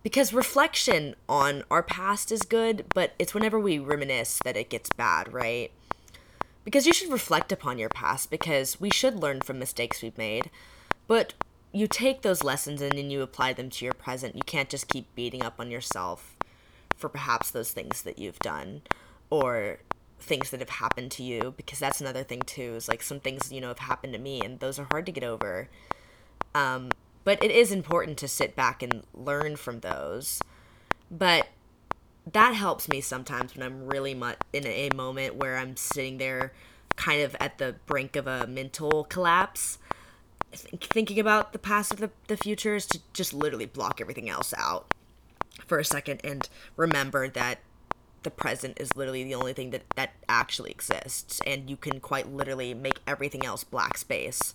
Because 0.02 0.32
reflection 0.32 1.14
on 1.28 1.64
our 1.70 1.82
past 1.82 2.32
is 2.32 2.42
good, 2.42 2.86
but 2.94 3.12
it's 3.18 3.34
whenever 3.34 3.58
we 3.58 3.78
reminisce 3.78 4.40
that 4.44 4.56
it 4.56 4.70
gets 4.70 4.88
bad, 4.96 5.32
right? 5.32 5.70
Because 6.64 6.86
you 6.86 6.92
should 6.92 7.12
reflect 7.12 7.52
upon 7.52 7.78
your 7.78 7.90
past 7.90 8.30
because 8.30 8.80
we 8.80 8.90
should 8.90 9.16
learn 9.16 9.40
from 9.40 9.58
mistakes 9.58 10.02
we've 10.02 10.16
made. 10.16 10.50
But 11.06 11.34
you 11.72 11.86
take 11.86 12.22
those 12.22 12.42
lessons 12.42 12.80
and 12.80 12.92
then 12.92 13.10
you 13.10 13.22
apply 13.22 13.52
them 13.52 13.70
to 13.70 13.84
your 13.84 13.94
present. 13.94 14.36
You 14.36 14.42
can't 14.44 14.70
just 14.70 14.88
keep 14.88 15.14
beating 15.14 15.42
up 15.42 15.60
on 15.60 15.70
yourself 15.70 16.36
for 16.96 17.08
perhaps 17.08 17.50
those 17.50 17.70
things 17.70 18.02
that 18.02 18.18
you've 18.18 18.38
done 18.40 18.82
or 19.30 19.78
things 20.20 20.50
that 20.50 20.60
have 20.60 20.70
happened 20.70 21.10
to 21.12 21.22
you 21.22 21.54
because 21.56 21.78
that's 21.78 22.00
another 22.00 22.22
thing 22.22 22.42
too 22.42 22.74
is 22.74 22.88
like 22.88 23.02
some 23.02 23.20
things 23.20 23.50
you 23.50 23.60
know 23.60 23.68
have 23.68 23.78
happened 23.78 24.12
to 24.12 24.18
me 24.18 24.42
and 24.42 24.60
those 24.60 24.78
are 24.78 24.86
hard 24.90 25.06
to 25.06 25.12
get 25.12 25.24
over. 25.24 25.68
Um, 26.54 26.90
but 27.24 27.42
it 27.42 27.50
is 27.50 27.70
important 27.70 28.18
to 28.18 28.28
sit 28.28 28.56
back 28.56 28.82
and 28.82 29.02
learn 29.14 29.56
from 29.56 29.80
those. 29.80 30.40
But 31.10 31.48
that 32.32 32.54
helps 32.54 32.88
me 32.88 33.00
sometimes 33.00 33.56
when 33.56 33.66
i'm 33.66 33.86
really 33.86 34.14
much 34.14 34.36
in 34.52 34.66
a 34.66 34.90
moment 34.94 35.34
where 35.34 35.56
i'm 35.56 35.74
sitting 35.74 36.18
there 36.18 36.52
kind 37.00 37.22
of 37.22 37.34
at 37.40 37.56
the 37.58 37.74
brink 37.86 38.14
of 38.14 38.26
a 38.26 38.46
mental 38.46 39.04
collapse. 39.04 39.78
Thinking 40.52 41.18
about 41.18 41.52
the 41.52 41.58
past 41.58 41.92
and 41.92 42.00
the, 42.00 42.10
the 42.26 42.36
future 42.36 42.74
is 42.74 42.86
to 42.86 43.00
just 43.14 43.32
literally 43.32 43.66
block 43.66 44.00
everything 44.00 44.28
else 44.28 44.52
out 44.58 44.92
for 45.66 45.78
a 45.78 45.84
second 45.84 46.20
and 46.24 46.48
remember 46.76 47.28
that 47.28 47.60
the 48.22 48.30
present 48.30 48.78
is 48.80 48.96
literally 48.96 49.24
the 49.24 49.34
only 49.34 49.52
thing 49.52 49.70
that 49.70 49.82
that 49.96 50.12
actually 50.28 50.70
exists 50.70 51.40
and 51.46 51.70
you 51.70 51.76
can 51.76 52.00
quite 52.00 52.30
literally 52.30 52.74
make 52.74 53.00
everything 53.06 53.44
else 53.44 53.64
black 53.64 53.96
space. 53.96 54.54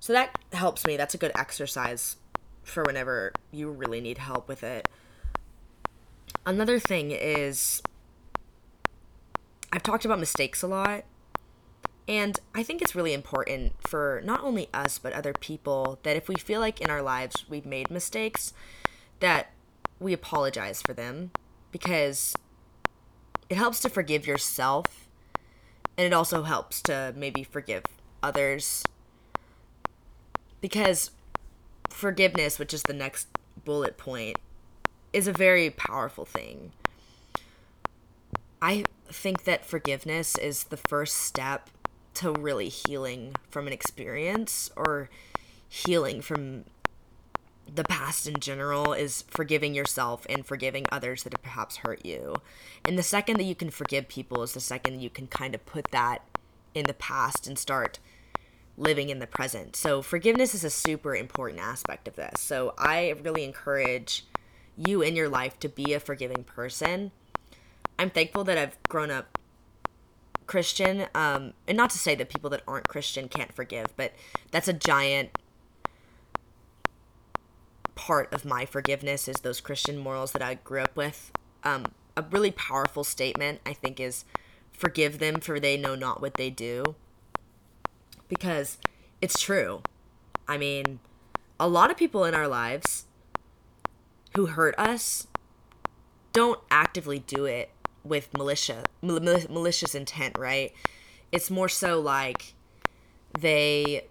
So 0.00 0.12
that 0.12 0.38
helps 0.52 0.86
me. 0.86 0.96
That's 0.96 1.14
a 1.14 1.18
good 1.18 1.32
exercise 1.34 2.16
for 2.62 2.82
whenever 2.84 3.32
you 3.50 3.70
really 3.70 4.00
need 4.00 4.18
help 4.18 4.48
with 4.48 4.62
it. 4.62 4.88
Another 6.46 6.78
thing 6.78 7.10
is 7.10 7.82
i've 9.72 9.82
talked 9.82 10.04
about 10.04 10.20
mistakes 10.20 10.62
a 10.62 10.68
lot 10.68 11.04
and 12.06 12.38
I 12.54 12.62
think 12.62 12.82
it's 12.82 12.94
really 12.94 13.14
important 13.14 13.72
for 13.80 14.20
not 14.24 14.42
only 14.42 14.68
us, 14.74 14.98
but 14.98 15.12
other 15.12 15.32
people 15.32 15.98
that 16.02 16.16
if 16.16 16.28
we 16.28 16.34
feel 16.34 16.60
like 16.60 16.80
in 16.80 16.90
our 16.90 17.00
lives 17.00 17.44
we've 17.48 17.64
made 17.64 17.90
mistakes, 17.90 18.52
that 19.20 19.50
we 19.98 20.12
apologize 20.12 20.82
for 20.82 20.92
them 20.92 21.30
because 21.74 22.36
it 23.50 23.56
helps 23.56 23.80
to 23.80 23.88
forgive 23.88 24.28
yourself 24.28 25.08
and 25.98 26.06
it 26.06 26.12
also 26.12 26.44
helps 26.44 26.80
to 26.80 27.12
maybe 27.16 27.42
forgive 27.42 27.82
others. 28.22 28.84
Because 30.60 31.10
forgiveness, 31.90 32.60
which 32.60 32.72
is 32.72 32.84
the 32.84 32.92
next 32.92 33.26
bullet 33.64 33.98
point, 33.98 34.38
is 35.12 35.26
a 35.26 35.32
very 35.32 35.68
powerful 35.68 36.24
thing. 36.24 36.70
I 38.62 38.84
think 39.08 39.42
that 39.42 39.64
forgiveness 39.64 40.38
is 40.38 40.64
the 40.64 40.76
first 40.76 41.16
step 41.16 41.70
to 42.14 42.30
really 42.30 42.68
healing 42.68 43.34
from 43.50 43.66
an 43.66 43.72
experience 43.72 44.70
or 44.76 45.10
healing 45.68 46.22
from 46.22 46.66
the 47.72 47.84
past 47.84 48.26
in 48.26 48.38
general 48.40 48.92
is 48.92 49.24
forgiving 49.28 49.74
yourself 49.74 50.26
and 50.28 50.44
forgiving 50.44 50.86
others 50.92 51.22
that 51.22 51.32
have 51.32 51.42
perhaps 51.42 51.78
hurt 51.78 52.04
you. 52.04 52.36
And 52.84 52.98
the 52.98 53.02
second 53.02 53.38
that 53.38 53.44
you 53.44 53.54
can 53.54 53.70
forgive 53.70 54.08
people 54.08 54.42
is 54.42 54.52
the 54.52 54.60
second 54.60 54.94
that 54.94 55.02
you 55.02 55.10
can 55.10 55.26
kind 55.26 55.54
of 55.54 55.64
put 55.66 55.90
that 55.90 56.22
in 56.74 56.84
the 56.84 56.94
past 56.94 57.46
and 57.46 57.58
start 57.58 57.98
living 58.76 59.08
in 59.08 59.18
the 59.18 59.26
present. 59.26 59.76
So 59.76 60.02
forgiveness 60.02 60.54
is 60.54 60.64
a 60.64 60.70
super 60.70 61.14
important 61.14 61.60
aspect 61.60 62.08
of 62.08 62.16
this. 62.16 62.40
So 62.40 62.74
I 62.76 63.14
really 63.22 63.44
encourage 63.44 64.26
you 64.76 65.02
in 65.02 65.14
your 65.14 65.28
life 65.28 65.58
to 65.60 65.68
be 65.68 65.92
a 65.92 66.00
forgiving 66.00 66.44
person. 66.44 67.12
I'm 67.98 68.10
thankful 68.10 68.44
that 68.44 68.58
I've 68.58 68.76
grown 68.88 69.10
up 69.10 69.38
Christian. 70.46 71.06
Um, 71.14 71.54
and 71.66 71.76
not 71.76 71.90
to 71.90 71.98
say 71.98 72.14
that 72.16 72.28
people 72.28 72.50
that 72.50 72.62
aren't 72.66 72.88
Christian 72.88 73.28
can't 73.28 73.52
forgive, 73.52 73.96
but 73.96 74.12
that's 74.50 74.68
a 74.68 74.72
giant 74.72 75.30
part 78.04 78.30
of 78.34 78.44
my 78.44 78.66
forgiveness 78.66 79.28
is 79.28 79.40
those 79.40 79.62
Christian 79.62 79.96
morals 79.96 80.32
that 80.32 80.42
I 80.42 80.56
grew 80.56 80.82
up 80.82 80.94
with. 80.94 81.32
Um, 81.62 81.86
a 82.18 82.22
really 82.30 82.50
powerful 82.50 83.02
statement, 83.02 83.62
I 83.64 83.72
think, 83.72 83.98
is 83.98 84.26
forgive 84.72 85.20
them 85.20 85.40
for 85.40 85.58
they 85.58 85.78
know 85.78 85.94
not 85.94 86.20
what 86.20 86.34
they 86.34 86.50
do. 86.50 86.96
Because 88.28 88.76
it's 89.22 89.40
true. 89.40 89.80
I 90.46 90.58
mean, 90.58 91.00
a 91.58 91.66
lot 91.66 91.90
of 91.90 91.96
people 91.96 92.24
in 92.24 92.34
our 92.34 92.46
lives 92.46 93.06
who 94.34 94.46
hurt 94.46 94.78
us 94.78 95.26
don't 96.34 96.60
actively 96.70 97.20
do 97.20 97.46
it 97.46 97.70
with 98.04 98.34
militia 98.36 98.84
mal- 99.00 99.18
malicious 99.48 99.94
intent, 99.94 100.36
right? 100.36 100.74
It's 101.32 101.50
more 101.50 101.70
so 101.70 102.02
like 102.02 102.52
they 103.32 104.08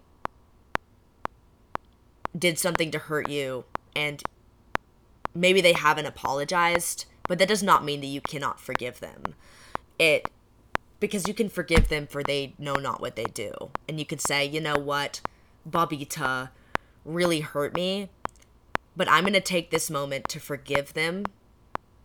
did 2.36 2.58
something 2.58 2.90
to 2.90 2.98
hurt 2.98 3.30
you 3.30 3.64
and 3.94 4.22
maybe 5.34 5.60
they 5.60 5.72
haven't 5.72 6.06
apologized 6.06 7.06
But 7.26 7.38
that 7.38 7.48
does 7.48 7.62
not 7.62 7.84
mean 7.84 8.00
that 8.00 8.06
you 8.06 8.20
cannot 8.20 8.60
forgive 8.60 9.00
them. 9.00 9.34
It 9.98 10.30
because 11.00 11.28
you 11.28 11.34
can 11.34 11.48
forgive 11.48 11.88
them 11.88 12.06
for 12.06 12.22
they 12.22 12.54
know 12.58 12.74
not 12.74 13.00
what 13.00 13.16
they 13.16 13.24
do. 13.24 13.70
And 13.88 13.98
you 13.98 14.06
can 14.06 14.18
say, 14.18 14.46
you 14.46 14.60
know 14.60 14.78
what, 14.78 15.20
Bobita 15.68 16.50
really 17.04 17.40
hurt 17.40 17.74
me, 17.74 18.08
but 18.96 19.10
I'm 19.10 19.24
going 19.24 19.34
to 19.34 19.40
take 19.40 19.70
this 19.70 19.90
moment 19.90 20.28
to 20.28 20.40
forgive 20.40 20.94
them 20.94 21.24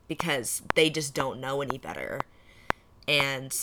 because 0.07 0.63
they 0.75 0.89
just 0.89 1.13
don't 1.13 1.39
know 1.39 1.61
any 1.61 1.77
better. 1.77 2.19
And 3.07 3.55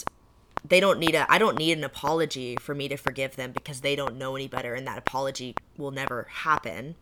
they 0.67 0.81
don't 0.81 0.99
need 0.99 1.15
a 1.15 1.31
I 1.31 1.39
don't 1.39 1.59
need 1.59 1.77
an 1.77 1.85
apology 1.85 2.57
for 2.57 2.75
me 2.75 2.89
to 2.89 2.97
forgive 2.97 3.37
them 3.37 3.53
because 3.53 3.81
they 3.81 3.95
don't 3.95 4.17
know 4.17 4.37
any 4.37 4.49
better 4.49 4.75
and 4.75 4.87
that 4.87 4.99
apology 4.99 5.55
will 5.77 5.91
never 5.91 6.27
happen. 6.31 6.97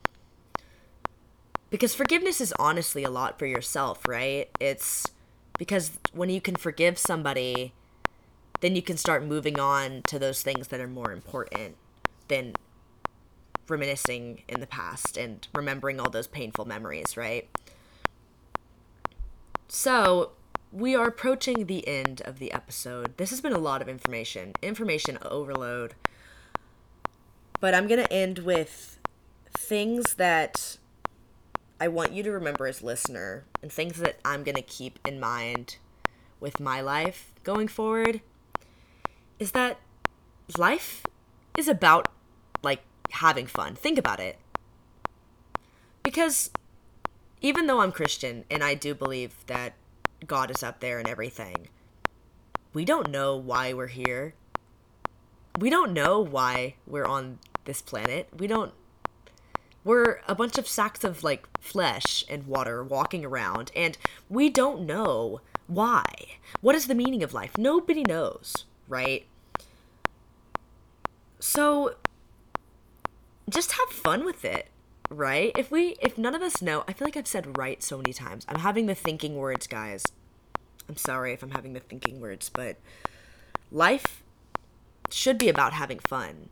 Because 1.74 1.92
forgiveness 1.92 2.40
is 2.40 2.54
honestly 2.56 3.02
a 3.02 3.10
lot 3.10 3.36
for 3.36 3.46
yourself, 3.46 4.06
right? 4.06 4.48
It's 4.60 5.08
because 5.58 5.98
when 6.12 6.30
you 6.30 6.40
can 6.40 6.54
forgive 6.54 6.96
somebody, 6.98 7.72
then 8.60 8.76
you 8.76 8.80
can 8.80 8.96
start 8.96 9.24
moving 9.24 9.58
on 9.58 10.02
to 10.02 10.20
those 10.20 10.40
things 10.40 10.68
that 10.68 10.78
are 10.78 10.86
more 10.86 11.10
important 11.10 11.74
than 12.28 12.52
reminiscing 13.66 14.44
in 14.46 14.60
the 14.60 14.68
past 14.68 15.16
and 15.16 15.48
remembering 15.52 15.98
all 15.98 16.08
those 16.08 16.28
painful 16.28 16.64
memories, 16.64 17.16
right? 17.16 17.48
So, 19.66 20.30
we 20.70 20.94
are 20.94 21.08
approaching 21.08 21.66
the 21.66 21.88
end 21.88 22.22
of 22.24 22.38
the 22.38 22.52
episode. 22.52 23.16
This 23.16 23.30
has 23.30 23.40
been 23.40 23.52
a 23.52 23.58
lot 23.58 23.82
of 23.82 23.88
information, 23.88 24.52
information 24.62 25.18
overload. 25.22 25.94
But 27.58 27.74
I'm 27.74 27.88
going 27.88 28.00
to 28.00 28.12
end 28.12 28.38
with 28.38 29.00
things 29.58 30.14
that 30.14 30.78
I 31.80 31.88
want 31.88 32.12
you 32.12 32.22
to 32.22 32.30
remember 32.30 32.66
as 32.66 32.82
listener 32.82 33.44
and 33.62 33.70
things 33.70 33.98
that 33.98 34.18
I'm 34.24 34.44
going 34.44 34.56
to 34.56 34.62
keep 34.62 34.98
in 35.06 35.18
mind 35.18 35.76
with 36.40 36.60
my 36.60 36.80
life 36.80 37.32
going 37.42 37.68
forward 37.68 38.20
is 39.38 39.52
that 39.52 39.78
life 40.56 41.04
is 41.58 41.68
about 41.68 42.08
like 42.62 42.82
having 43.10 43.46
fun. 43.46 43.74
Think 43.74 43.98
about 43.98 44.20
it. 44.20 44.38
Because 46.02 46.50
even 47.40 47.66
though 47.66 47.80
I'm 47.80 47.92
Christian 47.92 48.44
and 48.50 48.62
I 48.62 48.74
do 48.74 48.94
believe 48.94 49.34
that 49.46 49.74
God 50.26 50.50
is 50.50 50.62
up 50.62 50.80
there 50.80 50.98
and 50.98 51.08
everything, 51.08 51.68
we 52.72 52.84
don't 52.84 53.10
know 53.10 53.36
why 53.36 53.72
we're 53.72 53.88
here. 53.88 54.34
We 55.58 55.70
don't 55.70 55.92
know 55.92 56.20
why 56.20 56.74
we're 56.86 57.06
on 57.06 57.38
this 57.64 57.80
planet. 57.82 58.28
We 58.36 58.46
don't. 58.46 58.72
We're 59.84 60.20
a 60.26 60.34
bunch 60.34 60.58
of 60.58 60.66
sacks 60.66 61.04
of 61.04 61.22
like 61.22 61.46
flesh 61.60 62.24
and 62.28 62.46
water 62.46 62.82
walking 62.82 63.24
around, 63.24 63.70
and 63.76 63.96
we 64.28 64.48
don't 64.50 64.86
know 64.86 65.40
why. 65.66 66.04
What 66.60 66.74
is 66.74 66.86
the 66.86 66.94
meaning 66.94 67.22
of 67.22 67.34
life? 67.34 67.58
Nobody 67.58 68.02
knows, 68.02 68.64
right? 68.88 69.26
So 71.38 71.96
just 73.48 73.72
have 73.72 73.88
fun 73.90 74.24
with 74.24 74.44
it 74.44 74.68
right 75.10 75.52
if 75.56 75.70
we 75.70 75.96
if 76.00 76.16
none 76.16 76.34
of 76.34 76.42
us 76.42 76.62
know 76.62 76.82
i 76.88 76.92
feel 76.92 77.06
like 77.06 77.16
i've 77.16 77.26
said 77.26 77.58
right 77.58 77.82
so 77.82 77.96
many 77.96 78.12
times 78.12 78.44
i'm 78.48 78.60
having 78.60 78.86
the 78.86 78.94
thinking 78.94 79.36
words 79.36 79.66
guys 79.66 80.02
i'm 80.88 80.96
sorry 80.96 81.32
if 81.32 81.42
i'm 81.42 81.50
having 81.50 81.74
the 81.74 81.80
thinking 81.80 82.20
words 82.20 82.48
but 82.48 82.76
life 83.70 84.22
should 85.10 85.36
be 85.36 85.48
about 85.48 85.74
having 85.74 85.98
fun 85.98 86.48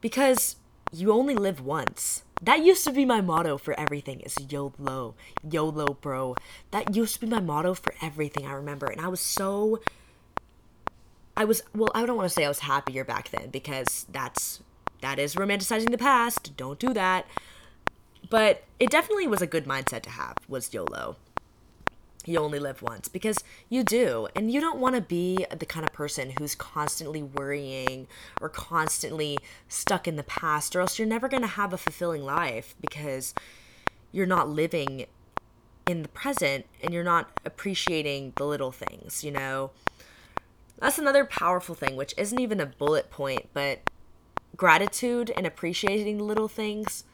because 0.00 0.56
you 0.92 1.12
only 1.12 1.34
live 1.34 1.60
once 1.60 2.22
that 2.42 2.64
used 2.64 2.84
to 2.84 2.92
be 2.92 3.04
my 3.04 3.20
motto 3.20 3.56
for 3.56 3.78
everything 3.78 4.20
is 4.20 4.36
yolo 4.50 5.14
yolo 5.48 5.94
bro 6.00 6.34
that 6.70 6.94
used 6.94 7.14
to 7.14 7.20
be 7.20 7.26
my 7.26 7.40
motto 7.40 7.74
for 7.74 7.94
everything 8.02 8.46
i 8.46 8.52
remember 8.52 8.86
and 8.86 9.00
i 9.00 9.08
was 9.08 9.20
so 9.20 9.80
i 11.36 11.44
was 11.44 11.62
well 11.74 11.90
i 11.94 12.04
don't 12.04 12.16
want 12.16 12.28
to 12.28 12.32
say 12.32 12.44
i 12.44 12.48
was 12.48 12.60
happier 12.60 13.04
back 13.04 13.30
then 13.30 13.50
because 13.50 14.06
that's 14.10 14.60
that 15.00 15.18
is 15.18 15.34
romanticizing 15.34 15.90
the 15.90 15.98
past. 15.98 16.56
Don't 16.56 16.78
do 16.78 16.92
that. 16.94 17.26
But 18.28 18.64
it 18.80 18.90
definitely 18.90 19.28
was 19.28 19.40
a 19.40 19.46
good 19.46 19.66
mindset 19.66 20.02
to 20.02 20.10
have 20.10 20.36
was 20.48 20.72
YOLO. 20.72 21.16
You 22.26 22.40
only 22.40 22.58
live 22.58 22.82
once 22.82 23.08
because 23.08 23.38
you 23.68 23.84
do. 23.84 24.28
And 24.34 24.50
you 24.50 24.60
don't 24.60 24.80
want 24.80 24.96
to 24.96 25.00
be 25.00 25.46
the 25.56 25.64
kind 25.64 25.86
of 25.86 25.92
person 25.92 26.34
who's 26.38 26.54
constantly 26.54 27.22
worrying 27.22 28.08
or 28.40 28.48
constantly 28.48 29.38
stuck 29.68 30.08
in 30.08 30.16
the 30.16 30.24
past, 30.24 30.74
or 30.74 30.80
else 30.80 30.98
you're 30.98 31.08
never 31.08 31.28
going 31.28 31.42
to 31.42 31.48
have 31.48 31.72
a 31.72 31.78
fulfilling 31.78 32.24
life 32.24 32.74
because 32.80 33.32
you're 34.10 34.26
not 34.26 34.48
living 34.48 35.06
in 35.86 36.02
the 36.02 36.08
present 36.08 36.66
and 36.82 36.92
you're 36.92 37.04
not 37.04 37.30
appreciating 37.44 38.32
the 38.36 38.44
little 38.44 38.72
things, 38.72 39.22
you 39.22 39.30
know? 39.30 39.70
That's 40.80 40.98
another 40.98 41.24
powerful 41.24 41.76
thing, 41.76 41.94
which 41.94 42.12
isn't 42.18 42.40
even 42.40 42.60
a 42.60 42.66
bullet 42.66 43.08
point, 43.08 43.48
but 43.54 43.80
gratitude 44.56 45.32
and 45.36 45.46
appreciating 45.46 46.18
the 46.18 46.24
little 46.24 46.48
things. 46.48 47.04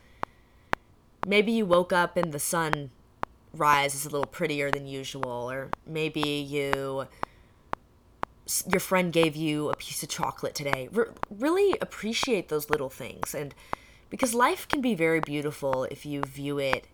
Maybe 1.27 1.53
you 1.53 1.67
woke 1.67 1.93
up 1.93 2.17
and 2.17 2.33
the 2.33 2.39
sun 2.39 2.91
rise 3.55 3.95
is 3.95 4.07
a 4.07 4.11
little 4.11 4.27
prettier 4.27 4.71
than 4.71 4.87
usual, 4.87 5.51
or 5.51 5.71
maybe 5.87 6.21
you 6.21 7.07
your 8.69 8.81
friend 8.81 9.13
gave 9.13 9.37
you 9.37 9.71
a 9.71 9.77
piece 9.77 10.03
of 10.03 10.09
chocolate 10.09 10.55
today. 10.55 10.89
really 11.31 11.79
appreciate 11.81 12.49
those 12.49 12.69
little 12.69 12.91
things 12.91 13.35
and 13.35 13.55
because 14.11 14.35
life 14.35 14.69
can 14.69 14.83
be 14.83 14.95
very 14.95 15.21
beautiful 15.21 15.85
if 15.85 16.05
you 16.05 16.21
view 16.21 16.59
it 16.59 16.87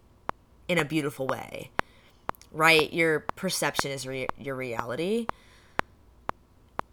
in 0.69 0.79
a 0.79 0.85
beautiful 0.85 1.27
way. 1.27 1.71
Right? 2.53 2.93
Your 2.93 3.21
perception 3.35 3.91
is 3.91 4.07
re- 4.07 4.29
your 4.39 4.55
reality. 4.55 5.27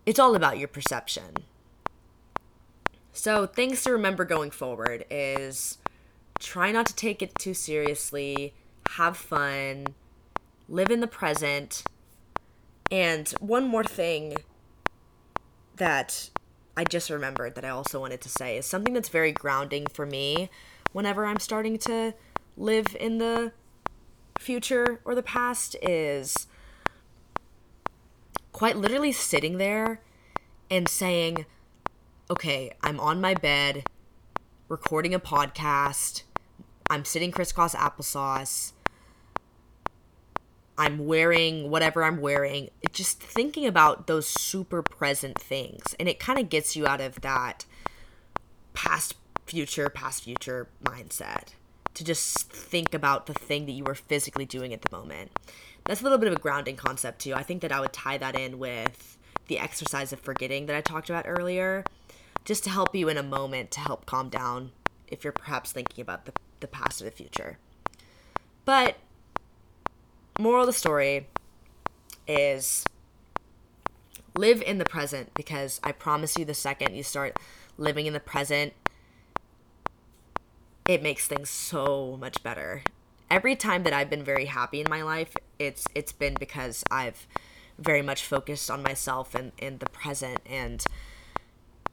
It's 0.03 0.17
all 0.17 0.35
about 0.35 0.57
your 0.57 0.67
perception. 0.67 1.37
So, 3.13 3.45
things 3.45 3.83
to 3.83 3.91
remember 3.91 4.25
going 4.25 4.49
forward 4.49 5.05
is 5.11 5.77
try 6.39 6.71
not 6.71 6.87
to 6.87 6.95
take 6.95 7.21
it 7.21 7.35
too 7.35 7.53
seriously, 7.53 8.55
have 8.91 9.17
fun, 9.17 9.87
live 10.67 10.89
in 10.89 10.99
the 10.99 11.07
present. 11.07 11.83
And 12.91 13.29
one 13.39 13.67
more 13.67 13.83
thing 13.83 14.35
that 15.75 16.29
I 16.77 16.83
just 16.83 17.09
remembered 17.09 17.55
that 17.55 17.65
I 17.65 17.69
also 17.69 17.99
wanted 17.99 18.21
to 18.21 18.29
say 18.29 18.57
is 18.57 18.65
something 18.65 18.93
that's 18.93 19.09
very 19.09 19.31
grounding 19.31 19.87
for 19.87 20.05
me 20.05 20.49
whenever 20.91 21.25
I'm 21.25 21.39
starting 21.39 21.77
to 21.79 22.13
live 22.57 22.95
in 22.99 23.17
the 23.17 23.51
future 24.39 24.99
or 25.05 25.15
the 25.15 25.23
past 25.23 25.75
is 25.81 26.47
quite 28.51 28.77
literally 28.77 29.11
sitting 29.11 29.57
there 29.57 30.01
and 30.69 30.87
saying, 30.87 31.45
okay, 32.29 32.71
I'm 32.81 32.99
on 32.99 33.21
my 33.21 33.33
bed 33.33 33.83
recording 34.67 35.13
a 35.13 35.19
podcast. 35.19 36.23
I'm 36.89 37.05
sitting 37.05 37.31
crisscross 37.31 37.75
applesauce. 37.75 38.73
I'm 40.77 41.05
wearing 41.05 41.69
whatever 41.69 42.03
I'm 42.03 42.19
wearing. 42.19 42.69
just 42.91 43.21
thinking 43.21 43.65
about 43.65 44.07
those 44.07 44.27
super 44.27 44.81
present 44.81 45.39
things. 45.39 45.95
And 45.99 46.07
it 46.07 46.19
kind 46.19 46.37
of 46.37 46.49
gets 46.49 46.75
you 46.75 46.85
out 46.85 47.01
of 47.01 47.21
that 47.21 47.65
past, 48.73 49.15
future, 49.45 49.89
past, 49.89 50.23
future 50.23 50.67
mindset 50.83 51.53
to 51.93 52.03
just 52.03 52.51
think 52.51 52.93
about 52.93 53.25
the 53.25 53.33
thing 53.33 53.65
that 53.65 53.71
you 53.71 53.85
are 53.85 53.95
physically 53.95 54.45
doing 54.45 54.73
at 54.73 54.81
the 54.81 54.95
moment. 54.95 55.31
That's 55.85 56.01
a 56.01 56.03
little 56.03 56.17
bit 56.17 56.27
of 56.27 56.35
a 56.35 56.41
grounding 56.41 56.75
concept, 56.75 57.19
too. 57.19 57.33
I 57.33 57.43
think 57.43 57.61
that 57.61 57.71
I 57.71 57.79
would 57.79 57.93
tie 57.93 58.17
that 58.17 58.37
in 58.37 58.59
with 58.59 59.17
the 59.47 59.59
exercise 59.59 60.11
of 60.11 60.19
forgetting 60.19 60.65
that 60.65 60.75
I 60.75 60.81
talked 60.81 61.09
about 61.09 61.25
earlier 61.27 61.83
just 62.43 62.63
to 62.65 62.69
help 62.69 62.95
you 62.95 63.07
in 63.09 63.17
a 63.17 63.23
moment 63.23 63.71
to 63.71 63.79
help 63.79 64.05
calm 64.05 64.29
down 64.29 64.71
if 65.07 65.23
you're 65.23 65.33
perhaps 65.33 65.71
thinking 65.71 66.01
about 66.01 66.25
the, 66.25 66.33
the 66.59 66.67
past 66.67 67.01
or 67.01 67.05
the 67.05 67.11
future. 67.11 67.57
But, 68.65 68.97
moral 70.39 70.61
of 70.61 70.67
the 70.67 70.73
story 70.73 71.27
is 72.27 72.85
live 74.35 74.61
in 74.61 74.77
the 74.77 74.85
present 74.85 75.33
because 75.33 75.79
I 75.83 75.91
promise 75.91 76.37
you, 76.37 76.45
the 76.45 76.53
second 76.53 76.95
you 76.95 77.03
start 77.03 77.37
living 77.77 78.05
in 78.05 78.13
the 78.13 78.19
present, 78.19 78.73
it 80.87 81.01
makes 81.01 81.27
things 81.27 81.49
so 81.49 82.17
much 82.19 82.43
better. 82.43 82.83
Every 83.29 83.55
time 83.55 83.83
that 83.83 83.93
I've 83.93 84.09
been 84.09 84.23
very 84.23 84.45
happy 84.45 84.81
in 84.81 84.87
my 84.89 85.01
life, 85.01 85.35
it's 85.57 85.85
it's 85.95 86.11
been 86.11 86.35
because 86.39 86.83
I've 86.91 87.27
very 87.77 88.01
much 88.01 88.23
focused 88.23 88.69
on 88.69 88.83
myself 88.83 89.35
and 89.35 89.51
in 89.57 89.79
the 89.79 89.87
present 89.87 90.39
and 90.45 90.85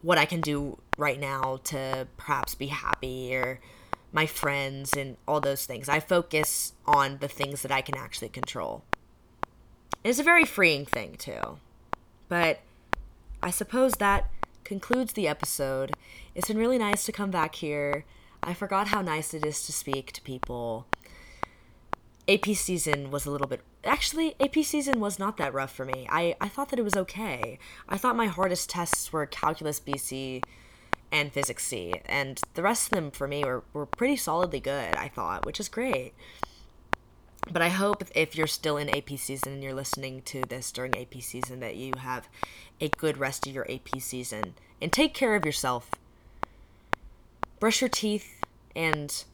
what 0.02 0.18
I 0.18 0.24
can 0.24 0.40
do 0.40 0.78
right 0.98 1.18
now 1.18 1.60
to 1.64 2.06
perhaps 2.16 2.54
be 2.54 2.66
happy 2.66 3.34
or 3.34 3.60
my 4.12 4.26
friends 4.26 4.92
and 4.96 5.16
all 5.26 5.40
those 5.40 5.64
things. 5.64 5.88
I 5.88 6.00
focus 6.00 6.74
on 6.86 7.18
the 7.18 7.28
things 7.28 7.62
that 7.62 7.72
I 7.72 7.80
can 7.80 7.96
actually 7.96 8.28
control. 8.28 8.84
It's 10.04 10.18
a 10.18 10.24
very 10.24 10.44
freeing 10.44 10.84
thing, 10.84 11.14
too. 11.16 11.58
But 12.28 12.60
I 13.42 13.50
suppose 13.50 13.94
that 13.94 14.28
concludes 14.64 15.12
the 15.12 15.28
episode. 15.28 15.92
It's 16.34 16.48
been 16.48 16.58
really 16.58 16.78
nice 16.78 17.04
to 17.06 17.12
come 17.12 17.30
back 17.30 17.56
here. 17.56 18.04
I 18.42 18.54
forgot 18.54 18.88
how 18.88 19.02
nice 19.02 19.32
it 19.34 19.46
is 19.46 19.64
to 19.66 19.72
speak 19.72 20.12
to 20.12 20.22
people. 20.22 20.86
AP 22.28 22.46
season 22.54 23.10
was 23.10 23.24
a 23.24 23.30
little 23.30 23.46
bit 23.46 23.60
actually 23.84 24.34
AP 24.40 24.64
season 24.64 25.00
was 25.00 25.18
not 25.18 25.36
that 25.38 25.54
rough 25.54 25.74
for 25.74 25.84
me. 25.84 26.06
I 26.10 26.36
I 26.40 26.48
thought 26.48 26.70
that 26.70 26.78
it 26.78 26.84
was 26.84 26.96
okay. 26.96 27.58
I 27.88 27.98
thought 27.98 28.16
my 28.16 28.26
hardest 28.26 28.70
tests 28.70 29.12
were 29.12 29.26
calculus 29.26 29.80
BC 29.80 30.42
and 31.10 31.32
physics 31.32 31.66
C 31.66 31.94
and 32.06 32.40
the 32.54 32.62
rest 32.62 32.86
of 32.86 32.90
them 32.92 33.10
for 33.10 33.28
me 33.28 33.44
were 33.44 33.64
were 33.72 33.86
pretty 33.86 34.16
solidly 34.16 34.60
good, 34.60 34.94
I 34.96 35.08
thought, 35.08 35.44
which 35.46 35.60
is 35.60 35.68
great. 35.68 36.14
But 37.50 37.62
I 37.62 37.70
hope 37.70 38.04
if 38.14 38.36
you're 38.36 38.46
still 38.46 38.76
in 38.76 38.88
AP 38.88 39.18
season 39.18 39.54
and 39.54 39.62
you're 39.62 39.74
listening 39.74 40.22
to 40.22 40.42
this 40.42 40.70
during 40.70 40.96
AP 40.96 41.20
season 41.20 41.58
that 41.60 41.74
you 41.74 41.92
have 41.98 42.28
a 42.80 42.88
good 42.88 43.18
rest 43.18 43.46
of 43.46 43.52
your 43.52 43.68
AP 43.70 44.00
season 44.00 44.54
and 44.80 44.92
take 44.92 45.12
care 45.12 45.34
of 45.34 45.44
yourself. 45.44 45.90
Brush 47.58 47.80
your 47.80 47.90
teeth 47.90 48.40
and 48.76 49.24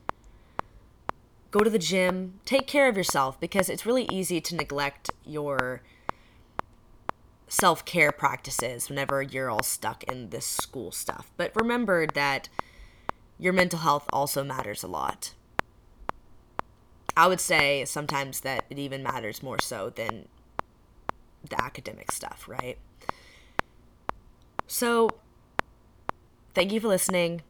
go 1.51 1.61
to 1.61 1.71
the 1.71 1.79
gym, 1.79 2.41
take 2.45 2.67
care 2.67 2.89
of 2.89 2.97
yourself 2.97 3.41
because 3.41 3.69
it's 3.69 3.87
really 3.87 4.07
easy 4.11 4.41
to 4.41 4.55
neglect 4.55 5.11
your 5.25 5.83
self 7.49 7.85
care 7.85 8.13
practices 8.13 8.89
whenever 8.89 9.23
you're 9.23 9.51
all 9.51 9.63
stuck 9.63 10.05
in 10.05 10.31
this 10.31 10.47
school 10.47 10.93
stuff. 10.93 11.31
But 11.37 11.53
remember 11.55 12.07
that 12.07 12.49
your 13.39 13.53
mental 13.53 13.79
health 13.81 14.07
also 14.13 14.45
matters 14.45 14.83
a 14.83 14.89
lot. 14.89 15.35
I 17.17 17.27
would 17.27 17.41
say 17.41 17.85
sometimes 17.85 18.41
that 18.41 18.65
it 18.71 18.79
even 18.79 19.03
matters 19.03 19.43
more 19.43 19.59
so 19.61 19.91
than 19.91 20.29
the 21.49 21.61
academic 21.61 22.13
stuff, 22.13 22.47
right? 22.47 22.79
So, 24.67 25.09
thank 26.55 26.73
you 26.73 26.79
for 26.79 26.89
listening. 26.89 27.43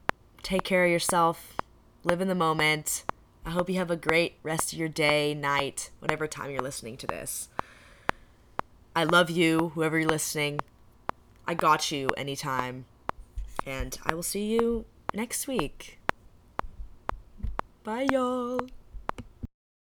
Take 0.42 0.62
care 0.62 0.84
of 0.84 0.90
yourself. 0.90 1.56
Live 2.04 2.20
in 2.20 2.28
the 2.28 2.34
moment. 2.34 3.04
I 3.48 3.50
hope 3.52 3.70
you 3.70 3.76
have 3.76 3.90
a 3.90 3.96
great 3.96 4.34
rest 4.42 4.74
of 4.74 4.78
your 4.78 4.90
day, 4.90 5.32
night, 5.32 5.88
whatever 6.00 6.26
time 6.26 6.50
you're 6.50 6.60
listening 6.60 6.98
to 6.98 7.06
this. 7.06 7.48
I 8.94 9.04
love 9.04 9.30
you, 9.30 9.70
whoever 9.70 9.98
you're 9.98 10.06
listening. 10.06 10.60
I 11.46 11.54
got 11.54 11.90
you 11.90 12.08
anytime. 12.14 12.84
And 13.64 13.98
I 14.04 14.12
will 14.12 14.22
see 14.22 14.44
you 14.44 14.84
next 15.14 15.48
week. 15.48 15.98
Bye, 17.84 18.08
y'all. 18.12 18.60